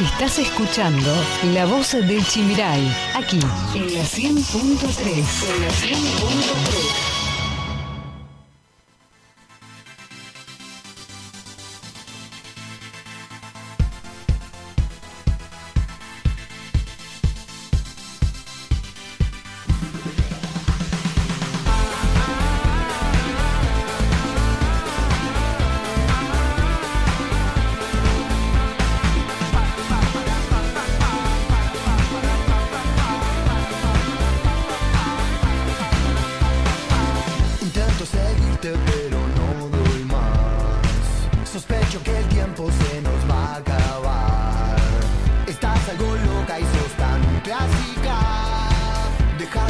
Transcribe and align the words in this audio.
Estás 0.00 0.38
escuchando 0.38 1.12
La 1.54 1.66
Voz 1.66 1.90
del 1.94 2.24
Chimiray, 2.24 2.88
aquí 3.16 3.40
en 3.74 3.94
la 3.94 4.04
100.3. 4.04 5.04
En 5.04 5.60
la 5.60 5.68
100.3. 5.68 7.17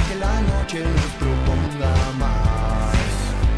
que 0.09 0.15
la 0.17 0.41
noche 0.41 0.85
nos 0.85 1.13
proponga 1.23 1.95
más 2.19 2.97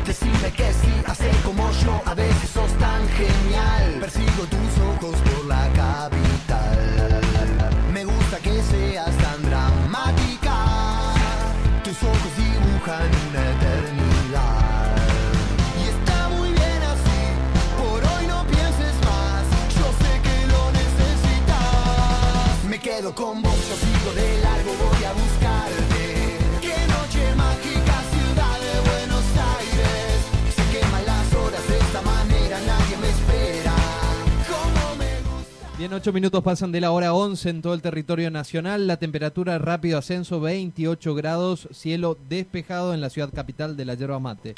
Decime 0.07 0.51
que 0.53 0.73
sí, 0.73 0.93
hacer 1.07 1.35
como 1.45 1.71
yo 1.85 2.03
A 2.05 2.15
veces 2.15 2.51
sos 2.51 2.73
tan 2.79 3.09
genial 3.09 3.99
Persigo 4.01 4.45
tus 4.55 4.73
ojos 4.91 5.17
por 5.21 5.47
la 5.47 5.69
capital 5.83 7.21
Me 7.93 8.05
gusta 8.05 8.39
que 8.39 8.63
seas 8.63 9.17
tan 9.19 9.43
dramática 9.49 10.81
tus 11.91 12.03
ojos 12.05 12.33
dibujan 12.37 13.11
una 13.31 13.51
eternidad. 13.51 14.97
Y 15.83 15.89
está 15.89 16.29
muy 16.29 16.51
bien 16.51 16.83
así, 16.95 17.23
por 17.77 17.99
hoy 18.05 18.27
no 18.29 18.45
pienses 18.45 18.95
más. 19.09 19.43
Yo 19.75 19.87
sé 20.01 20.13
que 20.23 20.47
lo 20.53 20.71
necesitas. 20.71 22.65
Me 22.69 22.79
quedo 22.79 23.13
con 23.13 23.43
vos, 23.43 23.57
yo 23.69 23.75
sigo 23.75 24.13
de 24.15 24.41
largo, 24.41 24.71
voy 24.79 25.05
a 25.05 25.13
buscarte. 25.15 25.40
Bien, 35.91 35.99
8 35.99 36.13
minutos 36.13 36.45
pasan 36.45 36.71
de 36.71 36.81
la 36.81 36.93
hora 36.93 37.13
11 37.13 37.51
en 37.51 37.63
todo 37.63 37.75
el 37.75 37.83
territorio 37.83 38.31
nacional. 38.31 38.87
La 38.87 38.99
temperatura 38.99 39.59
rápido 39.59 39.99
ascenso 39.99 40.39
28 40.39 41.17
grados, 41.17 41.67
cielo 41.73 42.17
despejado 42.29 42.95
en 42.95 43.01
la 43.01 43.11
ciudad 43.11 43.33
capital 43.35 43.77
de 43.77 43.85
la 43.85 43.95
yerba 43.95 44.21
mate. 44.21 44.55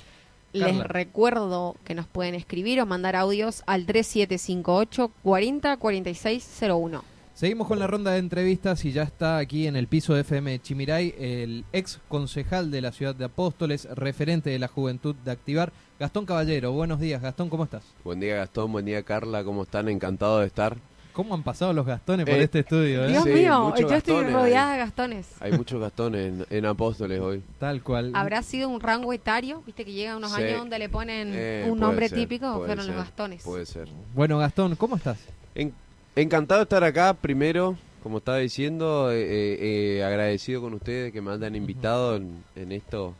Les 0.53 0.67
Carla. 0.67 0.85
recuerdo 0.85 1.77
que 1.85 1.95
nos 1.95 2.07
pueden 2.07 2.35
escribir 2.35 2.83
o 2.83 2.87
mandar 2.87 3.17
audios 3.17 3.63
al 3.65 3.87
3758 3.87 5.11
40 5.23 5.79
46 5.79 6.61
01. 6.69 7.03
Seguimos 7.33 7.67
con 7.67 7.79
la 7.79 7.87
ronda 7.87 8.11
de 8.11 8.19
entrevistas 8.19 8.85
y 8.85 8.93
ya 8.93 9.05
está 9.05 9.39
aquí 9.39 9.67
en 9.67 9.77
el 9.77 9.87
piso 9.87 10.13
de 10.13 10.21
FM 10.21 10.61
Chimiray 10.61 11.15
el 11.19 11.65
ex 11.73 11.99
concejal 12.09 12.71
de 12.71 12.83
la 12.83 12.93
ciudad 12.93 13.15
de 13.15 13.25
Apóstoles, 13.25 13.89
referente 13.95 14.51
de 14.51 14.59
la 14.59 14.69
juventud 14.69 15.15
de 15.15 15.31
Activar, 15.31 15.73
Gastón 15.99 16.27
Caballero. 16.27 16.73
Buenos 16.73 17.01
días, 17.01 17.23
Gastón, 17.23 17.49
¿cómo 17.49 17.65
estás? 17.65 17.85
Buen 18.05 18.21
día 18.21 18.37
Gastón, 18.37 18.71
buen 18.71 18.85
día 18.85 19.03
Carla, 19.03 19.43
¿cómo 19.45 19.63
están? 19.63 19.89
Encantado 19.89 20.41
de 20.41 20.47
estar. 20.47 20.77
¿Cómo 21.13 21.35
han 21.35 21.43
pasado 21.43 21.73
los 21.75 21.85
Gastones 21.85 22.25
por 22.25 22.35
Eh, 22.37 22.43
este 22.45 22.61
estudio? 22.61 23.05
eh? 23.05 23.09
Dios 23.09 23.25
Sí, 23.25 23.31
mío, 23.31 23.75
yo 23.77 23.95
estoy 23.95 24.25
rodeada 24.25 24.73
de 24.73 24.79
Gastones. 24.79 25.29
Hay 25.41 25.53
muchos 25.53 25.79
Gastones 25.81 26.33
en, 26.33 26.47
en 26.49 26.67
Apóstoles 26.67 27.21
hoy. 27.21 27.43
Tal 27.59 27.83
cual. 27.83 28.13
¿Habrá 28.15 28.43
sido 28.43 28.69
un 28.71 28.81
rango 28.81 29.13
etario? 29.13 29.63
Viste 29.67 29.85
que 29.85 29.92
llega 29.92 30.17
unos 30.17 30.33
Sí. 30.33 30.42
años 30.42 30.59
donde 30.61 30.79
le 30.79 30.89
ponen 30.89 31.33
Eh, 31.35 31.69
un 31.70 31.79
nombre 31.79 32.09
ser, 32.09 32.19
típico, 32.19 32.64
fueron 32.64 32.86
los 32.86 32.97
Gastones. 32.97 33.42
Puede 33.42 33.67
ser. 33.67 33.89
Bueno, 34.14 34.39
Gastón, 34.39 34.75
¿cómo 34.77 34.97
estás? 34.97 35.19
En- 35.55 35.75
encantado 36.17 36.61
de 36.61 36.64
estar 36.64 36.83
acá, 36.83 37.13
primero, 37.13 37.77
como 38.03 38.19
estaba 38.19 38.39
diciendo, 38.39 39.11
eh, 39.13 39.20
eh, 39.23 39.98
eh, 39.98 40.05
agradecido 40.05 40.63
con 40.63 40.73
ustedes 40.73 41.13
que 41.13 41.20
me 41.20 41.31
hayan 41.31 41.55
invitado 41.55 42.17
en, 42.17 42.42
en 42.57 42.73
esto, 42.73 43.15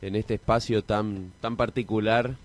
en 0.00 0.16
este 0.16 0.34
espacio 0.34 0.82
tan, 0.82 1.30
tan 1.42 1.56
particular 1.56 2.36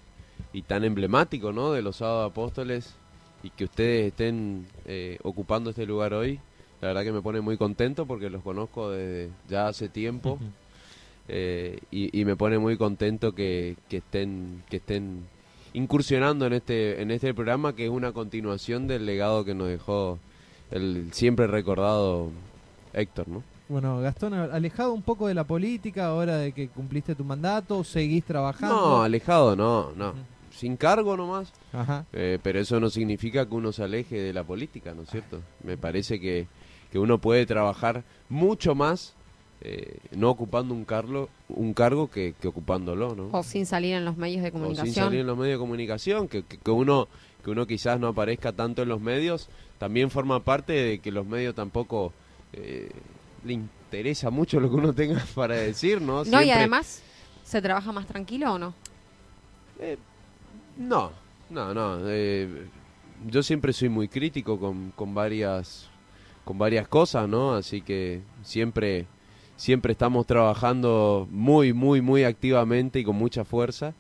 y 0.52 0.64
tan 0.64 0.84
emblemático, 0.84 1.54
¿no? 1.54 1.72
De 1.72 1.82
los 1.82 1.96
sábados 1.98 2.32
apóstoles 2.32 2.96
y 3.44 3.50
que 3.50 3.66
ustedes 3.66 4.08
estén 4.08 4.66
eh, 4.86 5.20
ocupando 5.24 5.70
este 5.70 5.86
lugar 5.86 6.14
hoy. 6.14 6.40
La 6.82 6.90
verdad 6.90 7.04
que 7.04 7.12
me 7.12 7.22
pone 7.22 7.42
muy 7.42 7.58
contento 7.58 8.06
porque 8.06 8.30
los 8.30 8.42
conozco 8.42 8.90
desde 8.90 9.30
ya 9.48 9.68
hace 9.68 9.90
tiempo. 9.90 10.40
Eh, 11.28 11.80
y, 11.92 12.20
y 12.20 12.26
me 12.26 12.36
pone 12.36 12.58
muy 12.58 12.78
contento 12.78 13.34
que, 13.34 13.78
que 13.88 13.98
estén 13.98 14.64
que 14.70 14.78
estén 14.78 15.24
incursionando 15.74 16.46
en 16.46 16.54
este 16.54 17.02
en 17.02 17.12
este 17.12 17.34
programa 17.34 17.76
que 17.76 17.86
es 17.86 17.90
una 17.90 18.12
continuación 18.12 18.88
del 18.88 19.06
legado 19.06 19.46
que 19.46 19.54
nos 19.54 19.70
dejó 19.70 20.20
el 20.72 21.14
siempre 21.14 21.48
recordado 21.48 22.30
Héctor, 22.92 23.30
¿no? 23.30 23.44
Bueno, 23.70 24.02
Gastón, 24.02 24.34
alejado 24.34 24.94
un 24.94 25.02
poco 25.02 25.28
de 25.28 25.34
la 25.34 25.46
política 25.46 26.08
ahora 26.08 26.38
de 26.38 26.52
que 26.52 26.68
cumpliste 26.68 27.16
tu 27.16 27.24
mandato, 27.24 27.84
seguís 27.84 28.26
trabajando. 28.26 28.76
No, 28.76 29.02
alejado, 29.04 29.56
no, 29.56 29.92
no. 29.96 30.14
Sin 30.56 30.78
cargo 30.78 31.18
nomás. 31.18 31.52
Ajá. 31.72 32.06
Eh, 32.14 32.40
pero 32.42 32.60
eso 32.60 32.80
no 32.80 32.90
significa 32.90 33.48
que 33.48 33.56
uno 33.56 33.72
se 33.72 33.84
aleje 33.84 34.22
de 34.22 34.34
la 34.34 34.44
política, 34.44 34.94
¿no 34.94 35.04
es 35.04 35.10
cierto? 35.10 35.42
Me 35.64 35.78
parece 35.78 36.20
que, 36.20 36.48
que 36.92 37.00
uno 37.00 37.18
puede 37.18 37.46
trabajar 37.46 38.04
mucho 38.30 38.76
más 38.76 39.16
eh, 39.62 39.98
no 40.12 40.30
ocupando 40.30 40.74
un 40.74 40.84
cargo, 40.84 41.30
un 41.48 41.74
cargo 41.74 42.10
que, 42.10 42.36
que 42.40 42.50
ocupándolo, 42.50 43.16
¿no? 43.16 43.30
O 43.32 43.44
sin 43.44 43.66
salir 43.66 43.96
en 43.96 44.04
los 44.04 44.18
medios 44.18 44.44
de 44.44 44.50
o 44.50 44.52
sin 44.52 44.60
comunicación. 44.60 45.06
salir 45.06 45.22
en 45.22 45.28
los 45.28 45.38
medios 45.38 45.56
de 45.56 45.60
comunicación, 45.60 46.28
que, 46.28 46.44
que, 46.44 46.58
que 46.58 46.72
uno 46.72 47.08
que 47.44 47.52
uno 47.52 47.68
quizás 47.68 48.00
no 48.00 48.08
aparezca 48.08 48.54
tanto 48.54 48.82
en 48.82 48.90
los 48.90 49.02
medios, 49.02 49.50
también 49.78 50.10
forma 50.10 50.40
parte 50.44 50.74
de 50.74 51.00
que 51.00 51.12
los 51.12 51.26
medios 51.26 51.54
tampoco 51.54 52.14
eh, 52.54 52.90
le 53.44 53.54
interesa 53.54 54.30
mucho 54.30 54.60
lo 54.60 54.70
que 54.70 54.76
uno 54.76 54.94
tenga 54.94 55.24
para 55.36 55.56
decir, 55.56 56.02
¿no? 56.02 56.24
No, 56.24 56.42
y 56.42 56.52
además, 56.52 57.02
¿se 57.44 57.62
trabaja 57.62 57.92
más 57.92 58.08
tranquilo 58.08 58.54
o 58.54 58.60
no? 58.60 58.74
Eh, 59.80 59.98
no, 60.78 61.12
no, 61.50 61.74
no. 61.74 62.00
eh, 62.08 62.68
yo 63.28 63.44
siempre 63.44 63.74
soy 63.74 63.90
muy 63.90 64.08
crítico 64.08 64.60
con, 64.60 64.92
con 64.96 65.14
varias 65.14 65.90
con 66.44 66.58
varias 66.58 66.88
cosas, 66.88 67.30
¿no? 67.30 67.54
Así 67.56 67.82
que 67.82 68.22
siempre 68.42 69.08
siempre 69.56 69.94
estamos 69.94 70.26
trabajando 70.26 71.28
muy, 71.32 71.74
muy, 71.74 72.02
muy 72.02 72.24
activamente 72.24 73.00
y 73.00 73.04
con 73.04 73.16
mucha 73.16 73.46
fuerza. 73.46 73.94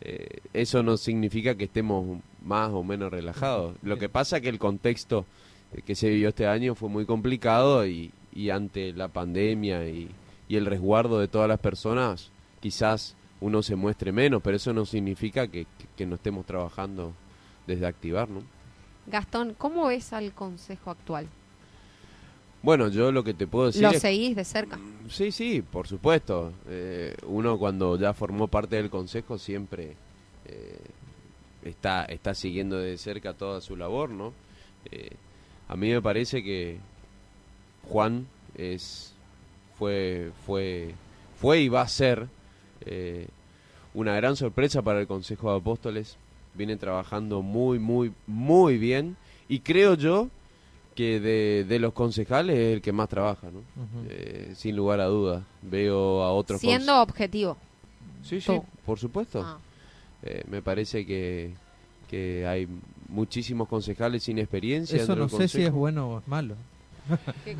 Eh, 0.00 0.40
eso 0.52 0.82
no 0.82 0.96
significa 0.96 1.56
que 1.56 1.64
estemos 1.64 2.20
más 2.44 2.70
o 2.70 2.84
menos 2.84 3.10
relajados. 3.10 3.74
Lo 3.82 3.98
que 3.98 4.08
pasa 4.08 4.36
es 4.36 4.42
que 4.42 4.48
el 4.48 4.58
contexto 4.60 5.26
que 5.84 5.94
se 5.96 6.08
vivió 6.08 6.28
este 6.28 6.46
año 6.46 6.74
fue 6.74 6.88
muy 6.88 7.04
complicado 7.04 7.84
y, 7.86 8.12
y 8.32 8.50
ante 8.50 8.92
la 8.92 9.08
pandemia 9.08 9.88
y, 9.88 10.08
y 10.48 10.56
el 10.56 10.66
resguardo 10.66 11.18
de 11.18 11.28
todas 11.28 11.48
las 11.48 11.58
personas, 11.58 12.30
quizás 12.60 13.16
uno 13.40 13.62
se 13.62 13.76
muestre 13.76 14.12
menos, 14.12 14.42
pero 14.42 14.56
eso 14.56 14.72
no 14.72 14.84
significa 14.84 15.46
que, 15.46 15.64
que- 15.64 15.86
que 15.96 16.06
no 16.06 16.16
estemos 16.16 16.44
trabajando 16.46 17.12
desde 17.66 17.86
activar, 17.86 18.28
¿no? 18.28 18.42
Gastón, 19.06 19.54
¿cómo 19.56 19.86
ves 19.86 20.12
al 20.12 20.32
consejo 20.32 20.90
actual? 20.90 21.26
Bueno, 22.62 22.88
yo 22.88 23.12
lo 23.12 23.22
que 23.22 23.34
te 23.34 23.46
puedo 23.46 23.66
decir 23.66 23.82
¿Lo 23.82 23.90
es 23.90 24.00
seguís 24.02 24.34
de 24.36 24.44
cerca? 24.44 24.78
Sí, 25.08 25.30
sí, 25.30 25.62
por 25.62 25.86
supuesto. 25.86 26.52
Eh, 26.68 27.14
uno 27.26 27.56
cuando 27.58 27.96
ya 27.96 28.12
formó 28.12 28.48
parte 28.48 28.76
del 28.76 28.90
consejo 28.90 29.38
siempre 29.38 29.94
eh, 30.46 30.78
está, 31.64 32.04
está 32.06 32.34
siguiendo 32.34 32.76
de 32.78 32.98
cerca 32.98 33.32
toda 33.32 33.60
su 33.60 33.76
labor, 33.76 34.10
¿no? 34.10 34.32
Eh, 34.90 35.10
a 35.68 35.76
mí 35.76 35.88
me 35.90 36.02
parece 36.02 36.42
que 36.42 36.78
Juan 37.88 38.26
es 38.56 39.14
fue 39.78 40.32
fue 40.46 40.94
fue 41.40 41.60
y 41.60 41.68
va 41.68 41.82
a 41.82 41.88
ser 41.88 42.26
eh, 42.84 43.28
una 43.94 44.14
gran 44.14 44.36
sorpresa 44.36 44.82
para 44.82 45.00
el 45.00 45.06
Consejo 45.06 45.50
de 45.50 45.58
Apóstoles. 45.58 46.16
Viene 46.54 46.76
trabajando 46.76 47.42
muy, 47.42 47.78
muy, 47.78 48.12
muy 48.26 48.78
bien 48.78 49.16
y 49.48 49.60
creo 49.60 49.94
yo 49.94 50.28
que 50.94 51.20
de, 51.20 51.64
de 51.68 51.78
los 51.78 51.92
concejales 51.92 52.58
es 52.58 52.74
el 52.74 52.82
que 52.82 52.90
más 52.90 53.08
trabaja. 53.08 53.48
Eh, 54.08 54.52
sin 54.56 54.74
lugar 54.74 55.00
a 55.00 55.04
dudas. 55.04 55.44
Veo 55.62 56.22
a 56.22 56.32
otros 56.32 56.60
Siendo 56.60 57.00
objetivo. 57.00 57.56
Sí, 58.24 58.40
sí, 58.40 58.46
tú. 58.46 58.64
por 58.84 58.98
supuesto. 58.98 59.42
Ah. 59.44 59.58
Eh, 60.24 60.42
me 60.50 60.60
parece 60.60 61.06
que, 61.06 61.54
que 62.08 62.46
hay 62.46 62.66
muchísimos 63.08 63.68
concejales 63.68 64.24
sin 64.24 64.38
experiencia. 64.38 65.00
Eso 65.00 65.14
no 65.14 65.28
sé 65.28 65.46
si 65.46 65.62
es 65.62 65.70
bueno 65.70 66.08
o 66.14 66.18
es 66.18 66.26
malo. 66.26 66.56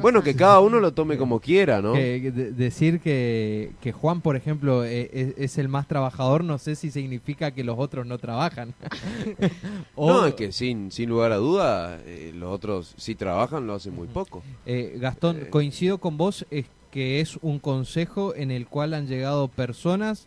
Bueno, 0.00 0.22
que 0.22 0.34
cada 0.36 0.60
uno 0.60 0.80
lo 0.80 0.92
tome 0.92 1.16
como 1.16 1.40
quiera, 1.40 1.80
¿no? 1.82 1.94
Que- 1.94 2.20
que 2.22 2.30
de- 2.30 2.52
decir 2.52 3.00
que, 3.00 3.72
que 3.80 3.92
Juan, 3.92 4.20
por 4.20 4.36
ejemplo, 4.36 4.84
eh, 4.84 5.10
es, 5.12 5.34
es 5.36 5.58
el 5.58 5.68
más 5.68 5.86
trabajador, 5.88 6.44
no 6.44 6.58
sé 6.58 6.74
si 6.76 6.90
significa 6.90 7.50
que 7.52 7.64
los 7.64 7.78
otros 7.78 8.06
no 8.06 8.18
trabajan. 8.18 8.74
O, 9.94 10.08
No, 10.12 10.26
es 10.26 10.34
que 10.34 10.52
sin, 10.52 10.90
sin 10.92 11.08
lugar 11.08 11.32
a 11.32 11.36
duda, 11.36 11.98
eh, 12.04 12.32
los 12.34 12.50
otros 12.52 12.94
si 12.96 13.14
trabajan 13.14 13.66
lo 13.66 13.74
hacen 13.74 13.94
muy 13.94 14.06
poco. 14.08 14.42
eh, 14.66 14.96
Gastón, 15.00 15.36
Eh. 15.42 15.48
coincido 15.50 15.98
con 15.98 16.16
vos, 16.16 16.46
es 16.50 16.66
que 16.90 17.20
es 17.20 17.36
un 17.42 17.58
consejo 17.58 18.34
en 18.34 18.50
el 18.50 18.66
cual 18.66 18.94
han 18.94 19.06
llegado 19.06 19.48
personas 19.48 20.26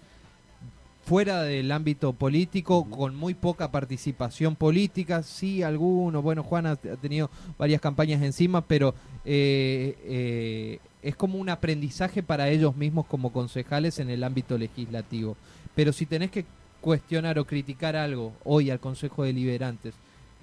fuera 1.03 1.43
del 1.43 1.71
ámbito 1.71 2.13
político, 2.13 2.89
con 2.89 3.15
muy 3.15 3.33
poca 3.33 3.71
participación 3.71 4.55
política, 4.55 5.23
sí, 5.23 5.63
algunos, 5.63 6.23
bueno, 6.23 6.43
Juan 6.43 6.67
ha, 6.67 6.75
tenido 6.75 7.29
varias 7.57 7.81
campañas 7.81 8.21
encima, 8.21 8.61
pero 8.61 8.93
eh, 9.25 9.97
eh, 10.03 10.79
es 11.01 11.15
como 11.15 11.37
un 11.39 11.49
aprendizaje 11.49 12.23
para 12.23 12.49
ellos 12.49 12.75
mismos 12.75 13.05
como 13.07 13.33
concejales 13.33 13.99
en 13.99 14.09
el 14.09 14.23
ámbito 14.23 14.57
legislativo. 14.57 15.35
Pero 15.75 15.91
si 15.93 16.05
tenés 16.05 16.31
que 16.31 16.45
cuestionar 16.81 17.39
o 17.39 17.45
criticar 17.45 17.95
algo 17.95 18.33
hoy 18.43 18.69
al 18.69 18.79
Consejo 18.79 19.23
de 19.23 19.33
Liberantes, 19.33 19.95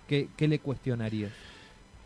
¿qué, 0.06 0.28
qué 0.36 0.48
le 0.48 0.58
cuestionarías? 0.58 1.32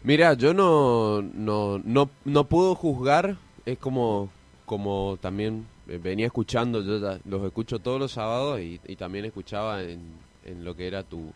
Mira, 0.04 0.34
yo 0.34 0.52
no, 0.52 1.22
no, 1.22 1.78
no, 1.84 2.10
no 2.24 2.44
puedo 2.44 2.74
juzgar, 2.74 3.36
es 3.64 3.78
como, 3.78 4.30
como 4.66 5.16
también 5.20 5.64
venía 5.86 6.26
escuchando, 6.26 6.82
yo 6.82 6.98
ya 7.00 7.18
los 7.24 7.44
escucho 7.44 7.78
todos 7.78 7.98
los 7.98 8.12
sábados 8.12 8.60
y, 8.60 8.80
y 8.86 8.96
también 8.96 9.24
escuchaba 9.24 9.82
en, 9.82 10.00
en 10.44 10.64
lo 10.64 10.74
que 10.76 10.86
era 10.86 11.02
tu, 11.02 11.30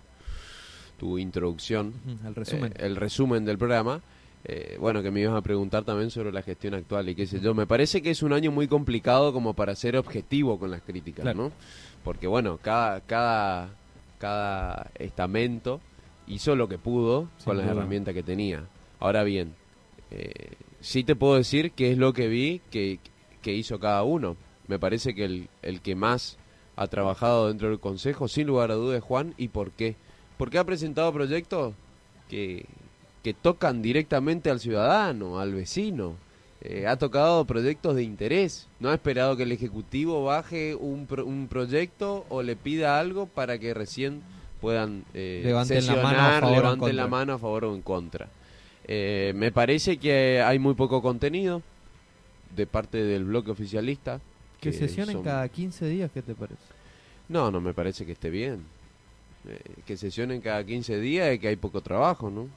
tu 0.98 1.18
introducción, 1.18 1.92
Al 2.24 2.34
resumen. 2.34 2.72
eh, 2.72 2.86
el 2.86 2.96
resumen 2.96 3.44
del 3.44 3.58
programa. 3.58 4.00
eh, 4.44 4.76
bueno, 4.80 5.02
que 5.02 5.10
me 5.10 5.20
ibas 5.20 5.34
a 5.34 5.40
preguntar 5.42 5.82
también 5.84 6.10
sobre 6.10 6.30
la 6.32 6.40
gestión 6.42 6.74
actual 6.74 7.08
y 7.08 7.14
qué 7.16 7.26
sé 7.26 7.40
yo. 7.40 7.52
Me 7.54 7.66
parece 7.66 8.00
que 8.02 8.10
es 8.10 8.22
un 8.22 8.32
año 8.32 8.50
muy 8.52 8.68
complicado 8.68 9.32
como 9.32 9.54
para 9.54 9.74
ser 9.74 9.96
objetivo 9.96 10.58
con 10.58 10.70
las 10.70 10.82
críticas, 10.82 11.22
Claro. 11.24 11.38
¿no? 11.44 11.52
Porque 12.04 12.28
bueno, 12.28 12.58
cada, 12.62 13.00
cada, 13.00 13.70
cada 14.18 14.90
estamento 14.98 15.80
hizo 16.28 16.54
lo 16.56 16.68
que 16.68 16.78
pudo 16.78 17.28
Sin 17.38 17.46
con 17.46 17.56
las 17.56 17.66
duda. 17.66 17.76
herramientas 17.76 18.14
que 18.14 18.22
tenía. 18.22 18.64
Ahora 19.00 19.24
bien, 19.24 19.54
eh, 20.12 20.52
sí 20.80 21.02
te 21.04 21.16
puedo 21.16 21.34
decir 21.36 21.72
qué 21.72 21.90
es 21.90 21.98
lo 21.98 22.12
que 22.12 22.28
vi 22.28 22.60
que, 22.70 23.00
que 23.46 23.54
hizo 23.54 23.78
cada 23.78 24.02
uno. 24.02 24.36
Me 24.66 24.80
parece 24.80 25.14
que 25.14 25.24
el, 25.24 25.48
el 25.62 25.80
que 25.80 25.94
más 25.94 26.36
ha 26.74 26.88
trabajado 26.88 27.46
dentro 27.46 27.68
del 27.68 27.78
Consejo, 27.78 28.26
sin 28.26 28.48
lugar 28.48 28.72
a 28.72 28.74
dudas, 28.74 28.98
es 28.98 29.04
Juan. 29.04 29.34
¿Y 29.38 29.48
por 29.48 29.70
qué? 29.70 29.94
Porque 30.36 30.58
ha 30.58 30.64
presentado 30.64 31.12
proyectos 31.12 31.74
que, 32.28 32.66
que 33.22 33.32
tocan 33.34 33.82
directamente 33.82 34.50
al 34.50 34.58
ciudadano, 34.58 35.38
al 35.38 35.54
vecino. 35.54 36.14
Eh, 36.60 36.88
ha 36.88 36.96
tocado 36.96 37.44
proyectos 37.44 37.94
de 37.94 38.02
interés. 38.02 38.66
No 38.80 38.88
ha 38.90 38.94
esperado 38.94 39.36
que 39.36 39.44
el 39.44 39.52
Ejecutivo 39.52 40.24
baje 40.24 40.74
un, 40.74 41.06
pro- 41.06 41.24
un 41.24 41.46
proyecto 41.46 42.26
o 42.28 42.42
le 42.42 42.56
pida 42.56 42.98
algo 42.98 43.26
para 43.26 43.58
que 43.58 43.72
recién 43.74 44.22
puedan 44.60 45.04
eh, 45.14 45.42
Levanten 45.44 45.86
la 45.86 45.94
mano 46.02 46.18
a 46.18 46.40
favor 46.40 46.42
o 46.42 46.48
en 46.48 46.54
levanten 46.62 46.96
la 46.96 47.02
contra. 47.04 47.06
mano 47.18 47.32
a 47.34 47.38
favor 47.38 47.64
o 47.66 47.74
en 47.76 47.82
contra. 47.82 48.28
Eh, 48.88 49.32
me 49.36 49.52
parece 49.52 49.98
que 49.98 50.42
hay 50.42 50.58
muy 50.58 50.74
poco 50.74 51.00
contenido 51.00 51.62
de 52.56 52.66
parte 52.66 52.98
del 53.04 53.24
bloque 53.24 53.50
oficialista. 53.50 54.20
Que 54.60 54.72
sesionen 54.72 55.16
son- 55.16 55.24
cada 55.24 55.48
15 55.48 55.86
días, 55.86 56.10
¿qué 56.12 56.22
te 56.22 56.34
parece? 56.34 56.60
No, 57.28 57.50
no 57.50 57.60
me 57.60 57.74
parece 57.74 58.06
que 58.06 58.12
esté 58.12 58.30
bien. 58.30 58.64
Eh, 59.48 59.60
que 59.84 59.96
sesionen 59.96 60.40
cada 60.40 60.64
15 60.64 60.98
días 60.98 61.34
y 61.34 61.38
que 61.38 61.48
hay 61.48 61.56
poco 61.56 61.80
trabajo, 61.80 62.30
¿no? 62.30 62.48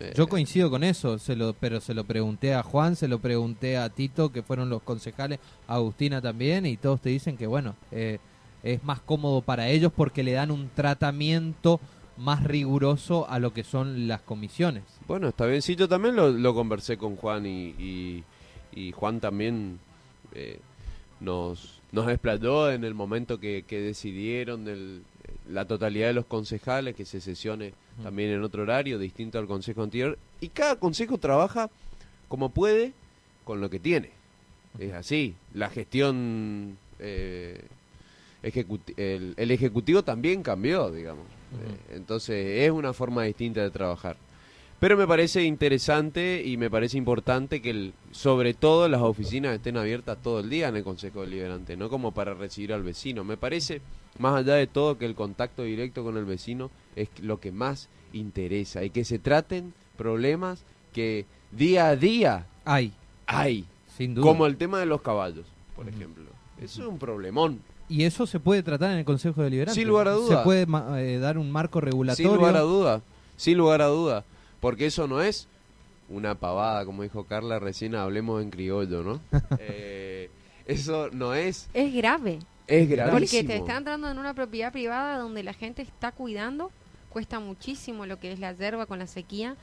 Eh, 0.00 0.12
Yo 0.16 0.26
coincido 0.28 0.70
con 0.70 0.82
eso, 0.82 1.18
se 1.18 1.36
lo, 1.36 1.52
pero 1.52 1.80
se 1.80 1.94
lo 1.94 2.04
pregunté 2.04 2.54
a 2.54 2.62
Juan, 2.62 2.96
se 2.96 3.06
lo 3.06 3.18
pregunté 3.20 3.76
a 3.76 3.88
Tito, 3.90 4.32
que 4.32 4.42
fueron 4.42 4.68
los 4.70 4.82
concejales, 4.82 5.38
a 5.68 5.74
Agustina 5.74 6.20
también, 6.20 6.66
y 6.66 6.76
todos 6.76 7.00
te 7.00 7.10
dicen 7.10 7.36
que, 7.36 7.46
bueno, 7.46 7.76
eh, 7.92 8.18
es 8.64 8.82
más 8.82 9.00
cómodo 9.00 9.42
para 9.42 9.68
ellos 9.68 9.92
porque 9.94 10.22
le 10.24 10.32
dan 10.32 10.50
un 10.50 10.70
tratamiento 10.74 11.78
más 12.16 12.42
riguroso 12.44 13.28
a 13.28 13.38
lo 13.38 13.52
que 13.52 13.64
son 13.64 14.08
las 14.08 14.22
comisiones. 14.22 14.82
Bueno, 15.06 15.28
está 15.28 15.46
bien. 15.46 15.62
Sí, 15.62 15.76
yo 15.76 15.88
también 15.88 16.16
lo, 16.16 16.30
lo 16.30 16.54
conversé 16.54 16.96
con 16.96 17.16
Juan 17.16 17.46
y, 17.46 17.68
y, 17.78 18.24
y 18.74 18.92
Juan 18.92 19.20
también 19.20 19.78
eh, 20.34 20.58
nos, 21.20 21.80
nos 21.92 22.08
explayó 22.08 22.70
en 22.70 22.84
el 22.84 22.94
momento 22.94 23.38
que, 23.38 23.64
que 23.66 23.80
decidieron 23.80 24.66
el- 24.68 25.02
la 25.48 25.66
totalidad 25.66 26.08
de 26.08 26.12
los 26.14 26.26
concejales 26.26 26.94
que 26.94 27.04
se 27.04 27.20
sesione 27.20 27.74
también 28.02 28.30
en 28.30 28.42
otro 28.42 28.62
horario 28.62 28.98
distinto 28.98 29.38
al 29.38 29.46
consejo 29.46 29.82
anterior. 29.82 30.18
Y 30.40 30.48
cada 30.48 30.76
consejo 30.76 31.18
trabaja 31.18 31.68
como 32.28 32.48
puede 32.50 32.92
con 33.44 33.60
lo 33.60 33.68
que 33.68 33.78
tiene. 33.80 34.10
Es 34.78 34.92
así. 34.92 35.34
La 35.54 35.68
gestión... 35.68 36.78
eh, 36.98 37.60
el, 38.96 39.34
el 39.36 39.50
ejecutivo 39.50 40.02
también 40.02 40.42
cambió, 40.42 40.90
digamos. 40.90 41.24
Eh, 41.26 41.96
entonces 41.96 42.62
es 42.64 42.70
una 42.70 42.92
forma 42.92 43.22
distinta 43.24 43.60
de 43.62 43.70
trabajar. 43.70 44.16
Pero 44.82 44.96
me 44.96 45.06
parece 45.06 45.44
interesante 45.44 46.42
y 46.44 46.56
me 46.56 46.68
parece 46.68 46.98
importante 46.98 47.62
que 47.62 47.70
el, 47.70 47.94
sobre 48.10 48.52
todo 48.52 48.88
las 48.88 49.00
oficinas 49.00 49.54
estén 49.54 49.76
abiertas 49.76 50.18
todo 50.20 50.40
el 50.40 50.50
día 50.50 50.66
en 50.66 50.74
el 50.74 50.82
Consejo 50.82 51.20
Deliberante, 51.20 51.76
no 51.76 51.88
como 51.88 52.10
para 52.10 52.34
recibir 52.34 52.72
al 52.72 52.82
vecino. 52.82 53.22
Me 53.22 53.36
parece, 53.36 53.80
más 54.18 54.34
allá 54.34 54.54
de 54.54 54.66
todo, 54.66 54.98
que 54.98 55.06
el 55.06 55.14
contacto 55.14 55.62
directo 55.62 56.02
con 56.02 56.16
el 56.16 56.24
vecino 56.24 56.72
es 56.96 57.08
lo 57.20 57.38
que 57.38 57.52
más 57.52 57.90
interesa 58.12 58.82
y 58.82 58.90
que 58.90 59.04
se 59.04 59.20
traten 59.20 59.72
problemas 59.96 60.64
que 60.92 61.26
día 61.52 61.86
a 61.86 61.94
día 61.94 62.46
Hay, 62.64 62.92
hay, 63.28 63.66
sin 63.96 64.16
duda. 64.16 64.26
como 64.26 64.46
el 64.46 64.56
tema 64.56 64.80
de 64.80 64.86
los 64.86 65.00
caballos, 65.00 65.46
por 65.76 65.88
ejemplo. 65.88 66.24
Eso 66.60 66.82
es 66.82 66.88
un 66.88 66.98
problemón. 66.98 67.60
Y 67.88 68.02
eso 68.02 68.26
se 68.26 68.40
puede 68.40 68.64
tratar 68.64 68.90
en 68.90 68.98
el 68.98 69.04
Consejo 69.04 69.44
Deliberante. 69.44 69.78
Sin 69.78 69.86
lugar 69.86 70.08
a 70.08 70.14
duda. 70.14 70.38
Se 70.38 70.42
puede 70.42 70.66
eh, 70.96 71.18
dar 71.20 71.38
un 71.38 71.52
marco 71.52 71.80
regulatorio. 71.80 72.28
Sin 72.28 72.36
lugar 72.36 72.56
a 72.56 72.62
duda, 72.62 73.00
sin 73.36 73.58
lugar 73.58 73.80
a 73.80 73.86
duda, 73.86 74.24
porque 74.62 74.86
eso 74.86 75.08
no 75.08 75.20
es 75.20 75.48
una 76.08 76.36
pavada, 76.36 76.84
como 76.84 77.02
dijo 77.02 77.24
Carla 77.24 77.58
recién, 77.58 77.96
hablemos 77.96 78.40
en 78.40 78.50
criollo, 78.50 79.02
¿no? 79.02 79.20
Eh, 79.58 80.30
eso 80.66 81.10
no 81.10 81.34
es, 81.34 81.68
Es 81.74 81.92
grave. 81.92 82.38
es 82.68 82.88
gravísimo. 82.88 83.18
Porque 83.18 83.42
te 83.42 83.56
está 83.56 83.76
entrando 83.76 84.08
en 84.08 84.18
una 84.18 84.34
propiedad 84.34 84.70
privada 84.70 85.18
donde 85.18 85.42
la 85.42 85.52
gente 85.52 85.82
está 85.82 86.12
cuidando, 86.12 86.70
cuesta 87.08 87.40
muchísimo 87.40 88.06
lo 88.06 88.20
que 88.20 88.30
es 88.30 88.38
la 88.38 88.52
yerba 88.52 88.86
con 88.86 89.00
la 89.00 89.08
sequía 89.08 89.56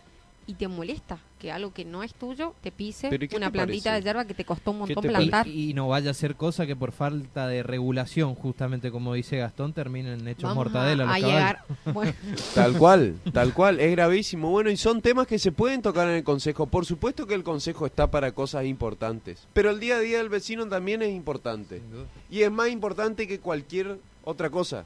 y 0.50 0.56
te 0.56 0.68
molesta 0.68 1.20
que 1.38 1.52
algo 1.52 1.72
que 1.74 1.86
no 1.86 2.02
es 2.04 2.14
tuyo 2.16 2.56
te 2.62 2.72
pise 2.72 3.08
¿Pero 3.10 3.24
y 3.24 3.28
qué 3.28 3.38
una 3.38 3.48
te 3.48 3.52
plantita 3.54 3.92
parece? 3.92 4.02
de 4.02 4.10
yerba 4.10 4.26
que 4.26 4.34
te 4.34 4.44
costó 4.46 4.72
un 4.72 4.88
¿Qué 4.88 4.96
montón 4.96 5.12
plantar. 5.12 5.48
Y, 5.48 5.70
y 5.70 5.74
no 5.76 5.88
vaya 5.88 6.10
a 6.12 6.14
ser 6.14 6.36
cosa 6.36 6.66
que 6.66 6.76
por 6.76 6.92
falta 6.92 7.48
de 7.48 7.62
regulación, 7.64 8.34
justamente 8.36 8.90
como 8.92 9.14
dice 9.14 9.38
Gastón, 9.38 9.72
terminen 9.74 10.28
hechos 10.28 10.54
mortadela 10.56 11.10
a, 11.10 11.14
a 11.14 11.20
llegar. 11.20 11.64
Bueno, 11.94 12.14
Tal 12.56 12.78
cual, 12.78 13.16
tal 13.32 13.54
cual, 13.54 13.80
es 13.80 13.92
gravísimo. 13.92 14.50
Bueno, 14.50 14.70
y 14.72 14.76
son 14.78 15.02
temas 15.02 15.28
que 15.28 15.38
se 15.40 15.52
pueden 15.52 15.82
tocar 15.82 16.08
en 16.10 16.16
el 16.16 16.24
Consejo. 16.24 16.66
Por 16.66 16.86
supuesto 16.86 17.26
que 17.28 17.36
el 17.36 17.44
Consejo 17.44 17.86
está 17.86 18.10
para 18.12 18.32
cosas 18.34 18.66
importantes, 18.66 19.48
pero 19.54 19.70
el 19.70 19.80
día 19.80 19.98
a 19.98 20.00
día 20.00 20.18
del 20.18 20.30
vecino 20.30 20.68
también 20.68 21.02
es 21.04 21.12
importante. 21.14 21.82
Y 22.30 22.42
es 22.42 22.52
más 22.52 22.70
importante 22.70 23.28
que 23.28 23.40
cualquier 23.40 24.00
otra 24.24 24.50
cosa. 24.50 24.84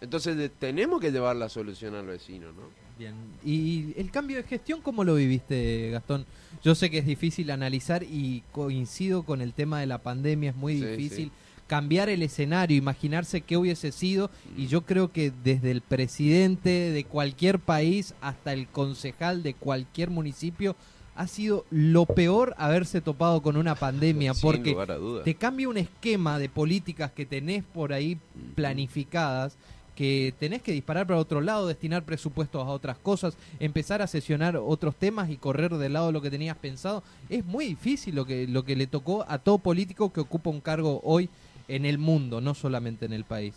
Entonces 0.00 0.36
de- 0.36 0.48
tenemos 0.48 1.00
que 1.00 1.10
llevar 1.12 1.36
la 1.36 1.48
solución 1.48 1.94
al 1.94 2.06
vecino, 2.06 2.48
¿no? 2.52 2.87
Bien. 2.98 3.14
¿Y 3.44 3.94
el 3.96 4.10
cambio 4.10 4.36
de 4.38 4.42
gestión 4.42 4.80
cómo 4.82 5.04
lo 5.04 5.14
viviste, 5.14 5.90
Gastón? 5.90 6.26
Yo 6.62 6.74
sé 6.74 6.90
que 6.90 6.98
es 6.98 7.06
difícil 7.06 7.50
analizar 7.50 8.02
y 8.02 8.42
coincido 8.52 9.22
con 9.22 9.40
el 9.40 9.52
tema 9.52 9.78
de 9.80 9.86
la 9.86 9.98
pandemia, 9.98 10.50
es 10.50 10.56
muy 10.56 10.78
Sí, 10.80 10.84
difícil 10.84 11.24
sí. 11.26 11.32
cambiar 11.68 12.08
el 12.08 12.22
escenario, 12.22 12.76
imaginarse 12.76 13.42
qué 13.42 13.56
hubiese 13.56 13.92
sido 13.92 14.30
y 14.56 14.66
yo 14.66 14.80
creo 14.82 15.12
que 15.12 15.32
desde 15.44 15.70
el 15.70 15.80
presidente 15.82 16.68
de 16.90 17.04
cualquier 17.04 17.60
país 17.60 18.14
hasta 18.20 18.52
el 18.52 18.66
concejal 18.66 19.42
de 19.44 19.54
cualquier 19.54 20.10
municipio 20.10 20.74
ha 21.14 21.26
sido 21.26 21.66
lo 21.70 22.06
peor 22.06 22.54
haberse 22.58 23.00
topado 23.00 23.42
con 23.42 23.56
una 23.56 23.74
pandemia 23.74 24.34
Sin 24.34 24.42
porque 24.42 24.76
te 25.24 25.34
cambia 25.34 25.68
un 25.68 25.76
esquema 25.76 26.38
de 26.38 26.48
políticas 26.48 27.10
que 27.12 27.26
tenés 27.26 27.64
por 27.64 27.92
ahí 27.92 28.18
planificadas 28.54 29.56
que 29.98 30.32
tenés 30.38 30.62
que 30.62 30.70
disparar 30.70 31.08
para 31.08 31.18
otro 31.18 31.40
lado, 31.40 31.66
destinar 31.66 32.04
presupuestos 32.04 32.64
a 32.64 32.70
otras 32.70 32.98
cosas, 32.98 33.36
empezar 33.58 34.00
a 34.00 34.06
sesionar 34.06 34.56
otros 34.56 34.94
temas 34.94 35.28
y 35.28 35.36
correr 35.36 35.74
del 35.74 35.94
lado 35.94 36.06
de 36.06 36.12
lo 36.12 36.22
que 36.22 36.30
tenías 36.30 36.56
pensado. 36.56 37.02
Es 37.28 37.44
muy 37.44 37.64
difícil 37.64 38.14
lo 38.14 38.24
que, 38.24 38.46
lo 38.46 38.64
que 38.64 38.76
le 38.76 38.86
tocó 38.86 39.24
a 39.26 39.38
todo 39.38 39.58
político 39.58 40.12
que 40.12 40.20
ocupa 40.20 40.50
un 40.50 40.60
cargo 40.60 41.00
hoy 41.02 41.28
en 41.66 41.84
el 41.84 41.98
mundo, 41.98 42.40
no 42.40 42.54
solamente 42.54 43.06
en 43.06 43.12
el 43.12 43.24
país. 43.24 43.54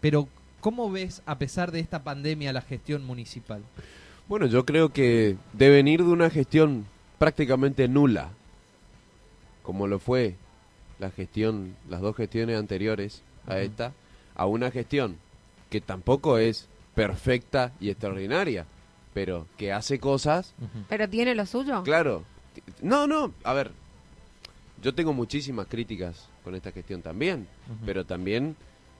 Pero, 0.00 0.28
¿cómo 0.62 0.90
ves, 0.90 1.20
a 1.26 1.36
pesar 1.36 1.72
de 1.72 1.80
esta 1.80 2.02
pandemia, 2.02 2.54
la 2.54 2.62
gestión 2.62 3.04
municipal? 3.04 3.60
Bueno, 4.30 4.46
yo 4.46 4.64
creo 4.64 4.94
que 4.94 5.36
de 5.52 5.68
venir 5.68 6.02
de 6.02 6.10
una 6.10 6.30
gestión 6.30 6.86
prácticamente 7.18 7.86
nula, 7.86 8.30
como 9.62 9.86
lo 9.86 9.98
fue 9.98 10.36
la 10.98 11.10
gestión, 11.10 11.76
las 11.90 12.00
dos 12.00 12.16
gestiones 12.16 12.58
anteriores 12.58 13.20
a 13.46 13.56
Ujú. 13.56 13.60
esta, 13.60 13.92
a 14.34 14.46
una 14.46 14.70
gestión 14.70 15.18
que 15.72 15.80
tampoco 15.80 16.36
es 16.38 16.68
perfecta 16.94 17.72
y 17.80 17.88
extraordinaria, 17.88 18.66
pero 19.14 19.46
que 19.56 19.72
hace 19.72 19.98
cosas, 19.98 20.54
pero 20.88 21.08
tiene 21.08 21.34
lo 21.34 21.46
suyo. 21.46 21.82
claro, 21.82 22.24
No, 22.82 23.06
no, 23.06 23.32
a 23.44 23.54
ver, 23.54 23.70
yo 24.82 24.94
tengo 24.94 25.12
muchísimas 25.14 25.66
críticas 25.66 26.28
con 26.44 26.54
esta 26.54 26.72
gestión 26.72 27.00
también, 27.00 27.48
pero 27.86 28.04
también 28.04 28.54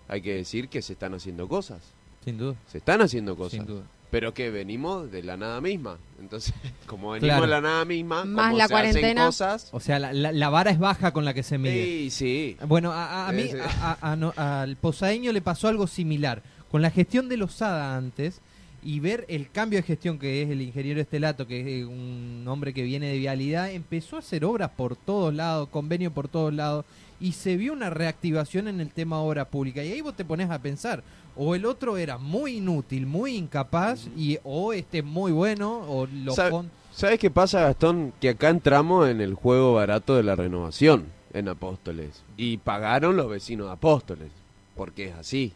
hay 0.09 0.23
que 0.23 0.35
decir 0.35 0.69
que 0.71 0.81
se 0.81 0.95
están 0.95 1.13
haciendo 1.15 1.47
cosas. 1.49 1.81
Sin 2.25 2.39
duda. 2.39 2.55
Se 2.71 2.79
están 2.79 3.03
haciendo 3.03 3.37
cosas. 3.37 3.53
Sin 3.59 3.67
duda. 3.67 3.83
Pero 4.11 4.33
que 4.35 4.51
venimos 4.51 5.11
de 5.11 5.23
la 5.23 5.37
nada 5.39 5.61
misma. 5.61 5.97
Entonces, 6.21 6.55
como 6.87 7.11
venimos 7.13 7.27
Claro. 7.29 7.43
de 7.43 7.49
la 7.49 7.61
nada 7.61 7.85
misma, 7.85 8.25
Más 8.25 8.47
como 8.47 8.59
la 8.59 8.69
se 8.69 8.75
hacen 8.75 8.91
cuarentena. 8.93 9.27
cosas. 9.27 9.69
O 9.73 9.81
sea, 9.81 9.99
la, 9.99 10.13
la- 10.13 10.33
la 10.33 10.49
vara 10.51 10.71
es 10.71 10.79
baja 10.79 11.13
con 11.13 11.25
la 11.25 11.35
que 11.35 11.43
se 11.43 11.59
mide. 11.59 11.73
Sí, 11.85 12.11
sí. 12.11 12.57
Bueno, 12.67 12.93
a, 12.93 13.25
a- 13.25 13.29
a 13.29 13.33
mí, 13.33 13.43
Sí, 13.45 13.51
sí. 13.53 13.59
a- 13.59 13.97
a- 14.01 14.13
a 14.13 14.17
no- 14.17 14.33
al 14.37 14.77
posadeño 14.77 15.33
le 15.33 15.41
pasó 15.43 15.67
algo 15.69 15.87
similar. 15.87 16.43
Con 16.73 16.83
la 16.83 16.91
gestión 16.91 17.29
de 17.29 17.37
Lozada 17.37 17.97
antes 17.97 18.41
y 18.83 18.99
ver 18.99 19.25
el 19.29 19.49
cambio 19.51 19.79
de 19.79 19.85
gestión 19.85 20.19
que 20.19 20.43
es 20.43 20.51
el 20.51 20.61
ingeniero 20.61 21.01
Estelato, 21.01 21.47
que 21.47 21.61
es 21.61 21.67
eh, 21.69 21.85
un 21.85 22.45
hombre 22.49 22.75
que 22.75 22.83
viene 22.83 23.07
de 23.13 23.19
vialidad, 23.19 23.71
empezó 23.71 24.17
a 24.17 24.19
hacer 24.19 24.45
obras 24.45 24.71
por 24.71 24.97
todos 24.97 25.33
lados, 25.33 25.69
convenio 25.69 26.11
por 26.11 26.27
todos 26.27 26.53
lados, 26.53 26.85
y 27.21 27.33
se 27.33 27.57
vio 27.57 27.73
una 27.75 27.91
reactivación 27.91 28.67
en 28.67 28.81
el 28.81 28.91
tema 28.91 29.21
obra 29.21 29.45
pública. 29.45 29.85
Y 29.85 29.93
ahí 29.93 30.01
vos 30.01 30.17
te 30.17 30.25
pones 30.25 30.51
a 30.51 30.59
pensar, 30.61 31.05
o 31.37 31.55
el 31.55 31.65
otro 31.65 31.97
era 31.97 32.19
muy 32.19 32.57
inútil, 32.57 33.07
muy 33.07 33.37
incapaz, 33.37 34.09
y 34.17 34.39
o 34.43 34.73
este 34.73 34.99
es 34.99 35.05
muy 35.05 35.31
bueno, 35.31 35.85
o 35.87 36.07
lo 36.07 36.33
Sabe- 36.35 36.67
¿Sabes 36.91 37.21
qué 37.21 37.31
pasa, 37.31 37.61
Gastón? 37.61 38.13
Que 38.21 38.31
acá 38.31 38.49
entramos 38.49 39.09
en 39.09 39.21
el 39.21 39.35
juego 39.35 39.75
barato 39.75 40.17
de 40.17 40.25
la 40.25 40.35
renovación 40.35 41.05
en 41.33 41.49
Apóstoles. 41.49 42.25
Y 42.37 42.57
pagaron 42.57 43.17
los 43.17 43.31
vecinos 43.31 43.69
de 43.69 43.73
Apóstoles. 43.75 44.29
Porque 44.77 45.09
es 45.09 45.15
así. 45.15 45.53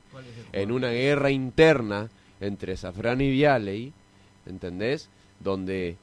En 0.53 0.73
una 0.73 0.91
guerra 0.91 1.31
interna 1.31 2.11
entre 2.41 2.77
Zafrán 2.77 3.21
y 3.21 3.31
Vialey, 3.31 3.93
¿entendés? 4.45 5.09
Donde 5.41 5.97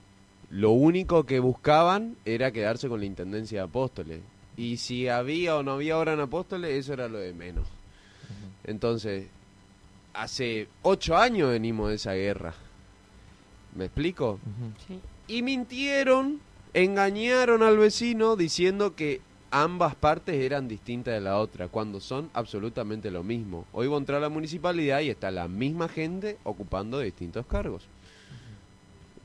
lo 0.50 0.72
único 0.72 1.24
que 1.24 1.40
buscaban 1.40 2.16
era 2.26 2.52
quedarse 2.52 2.88
con 2.88 3.00
la 3.00 3.06
intendencia 3.06 3.60
de 3.60 3.66
Apóstoles. 3.66 4.22
Y 4.56 4.78
si 4.78 5.08
había 5.08 5.58
o 5.58 5.64
no 5.64 5.74
había 5.74 5.98
obra 5.98 6.14
en 6.14 6.20
Apóstoles, 6.20 6.72
eso 6.72 6.94
era 6.94 7.08
lo 7.08 7.18
de 7.18 7.34
menos. 7.34 7.68
Entonces, 8.64 9.28
hace 10.14 10.68
ocho 10.84 11.18
años 11.18 11.50
venimos 11.50 11.90
de 11.90 11.96
esa 11.96 12.14
guerra. 12.14 12.54
¿Me 13.76 13.86
explico? 13.86 14.40
Sí. 14.88 15.00
Y 15.28 15.42
mintieron, 15.42 16.40
engañaron 16.74 17.64
al 17.64 17.78
vecino 17.78 18.36
diciendo 18.36 18.96
que 18.96 19.22
ambas 19.54 19.94
partes 19.94 20.36
eran 20.36 20.68
distintas 20.68 21.14
de 21.14 21.22
la 21.22 21.38
otra, 21.38 21.68
cuando 21.68 22.00
son 22.00 22.28
absolutamente 22.34 23.12
lo 23.12 23.24
mismo. 23.24 23.66
Hoy 23.72 23.86
voy 23.86 23.98
a 23.98 24.00
entrar 24.00 24.18
a 24.18 24.22
la 24.22 24.30
municipalidad 24.30 25.02
y 25.02 25.12
está 25.12 25.30
la 25.30 25.48
misma 25.48 25.88
gente 25.88 26.40
ocupando 26.44 26.98
distintos 26.98 27.46
cargos. 27.46 27.84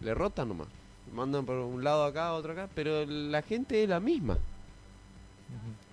Le 0.03 0.13
rotan 0.13 0.49
nomás. 0.49 0.69
Mandan 1.15 1.47
por 1.47 1.57
un 1.57 1.83
lado 1.83 2.05
acá, 2.05 2.35
otro 2.35 2.53
acá, 2.53 2.69
pero 2.75 3.07
la 3.07 3.41
gente 3.41 3.83
es 3.83 3.89
la 3.89 4.01
misma. 4.01 4.37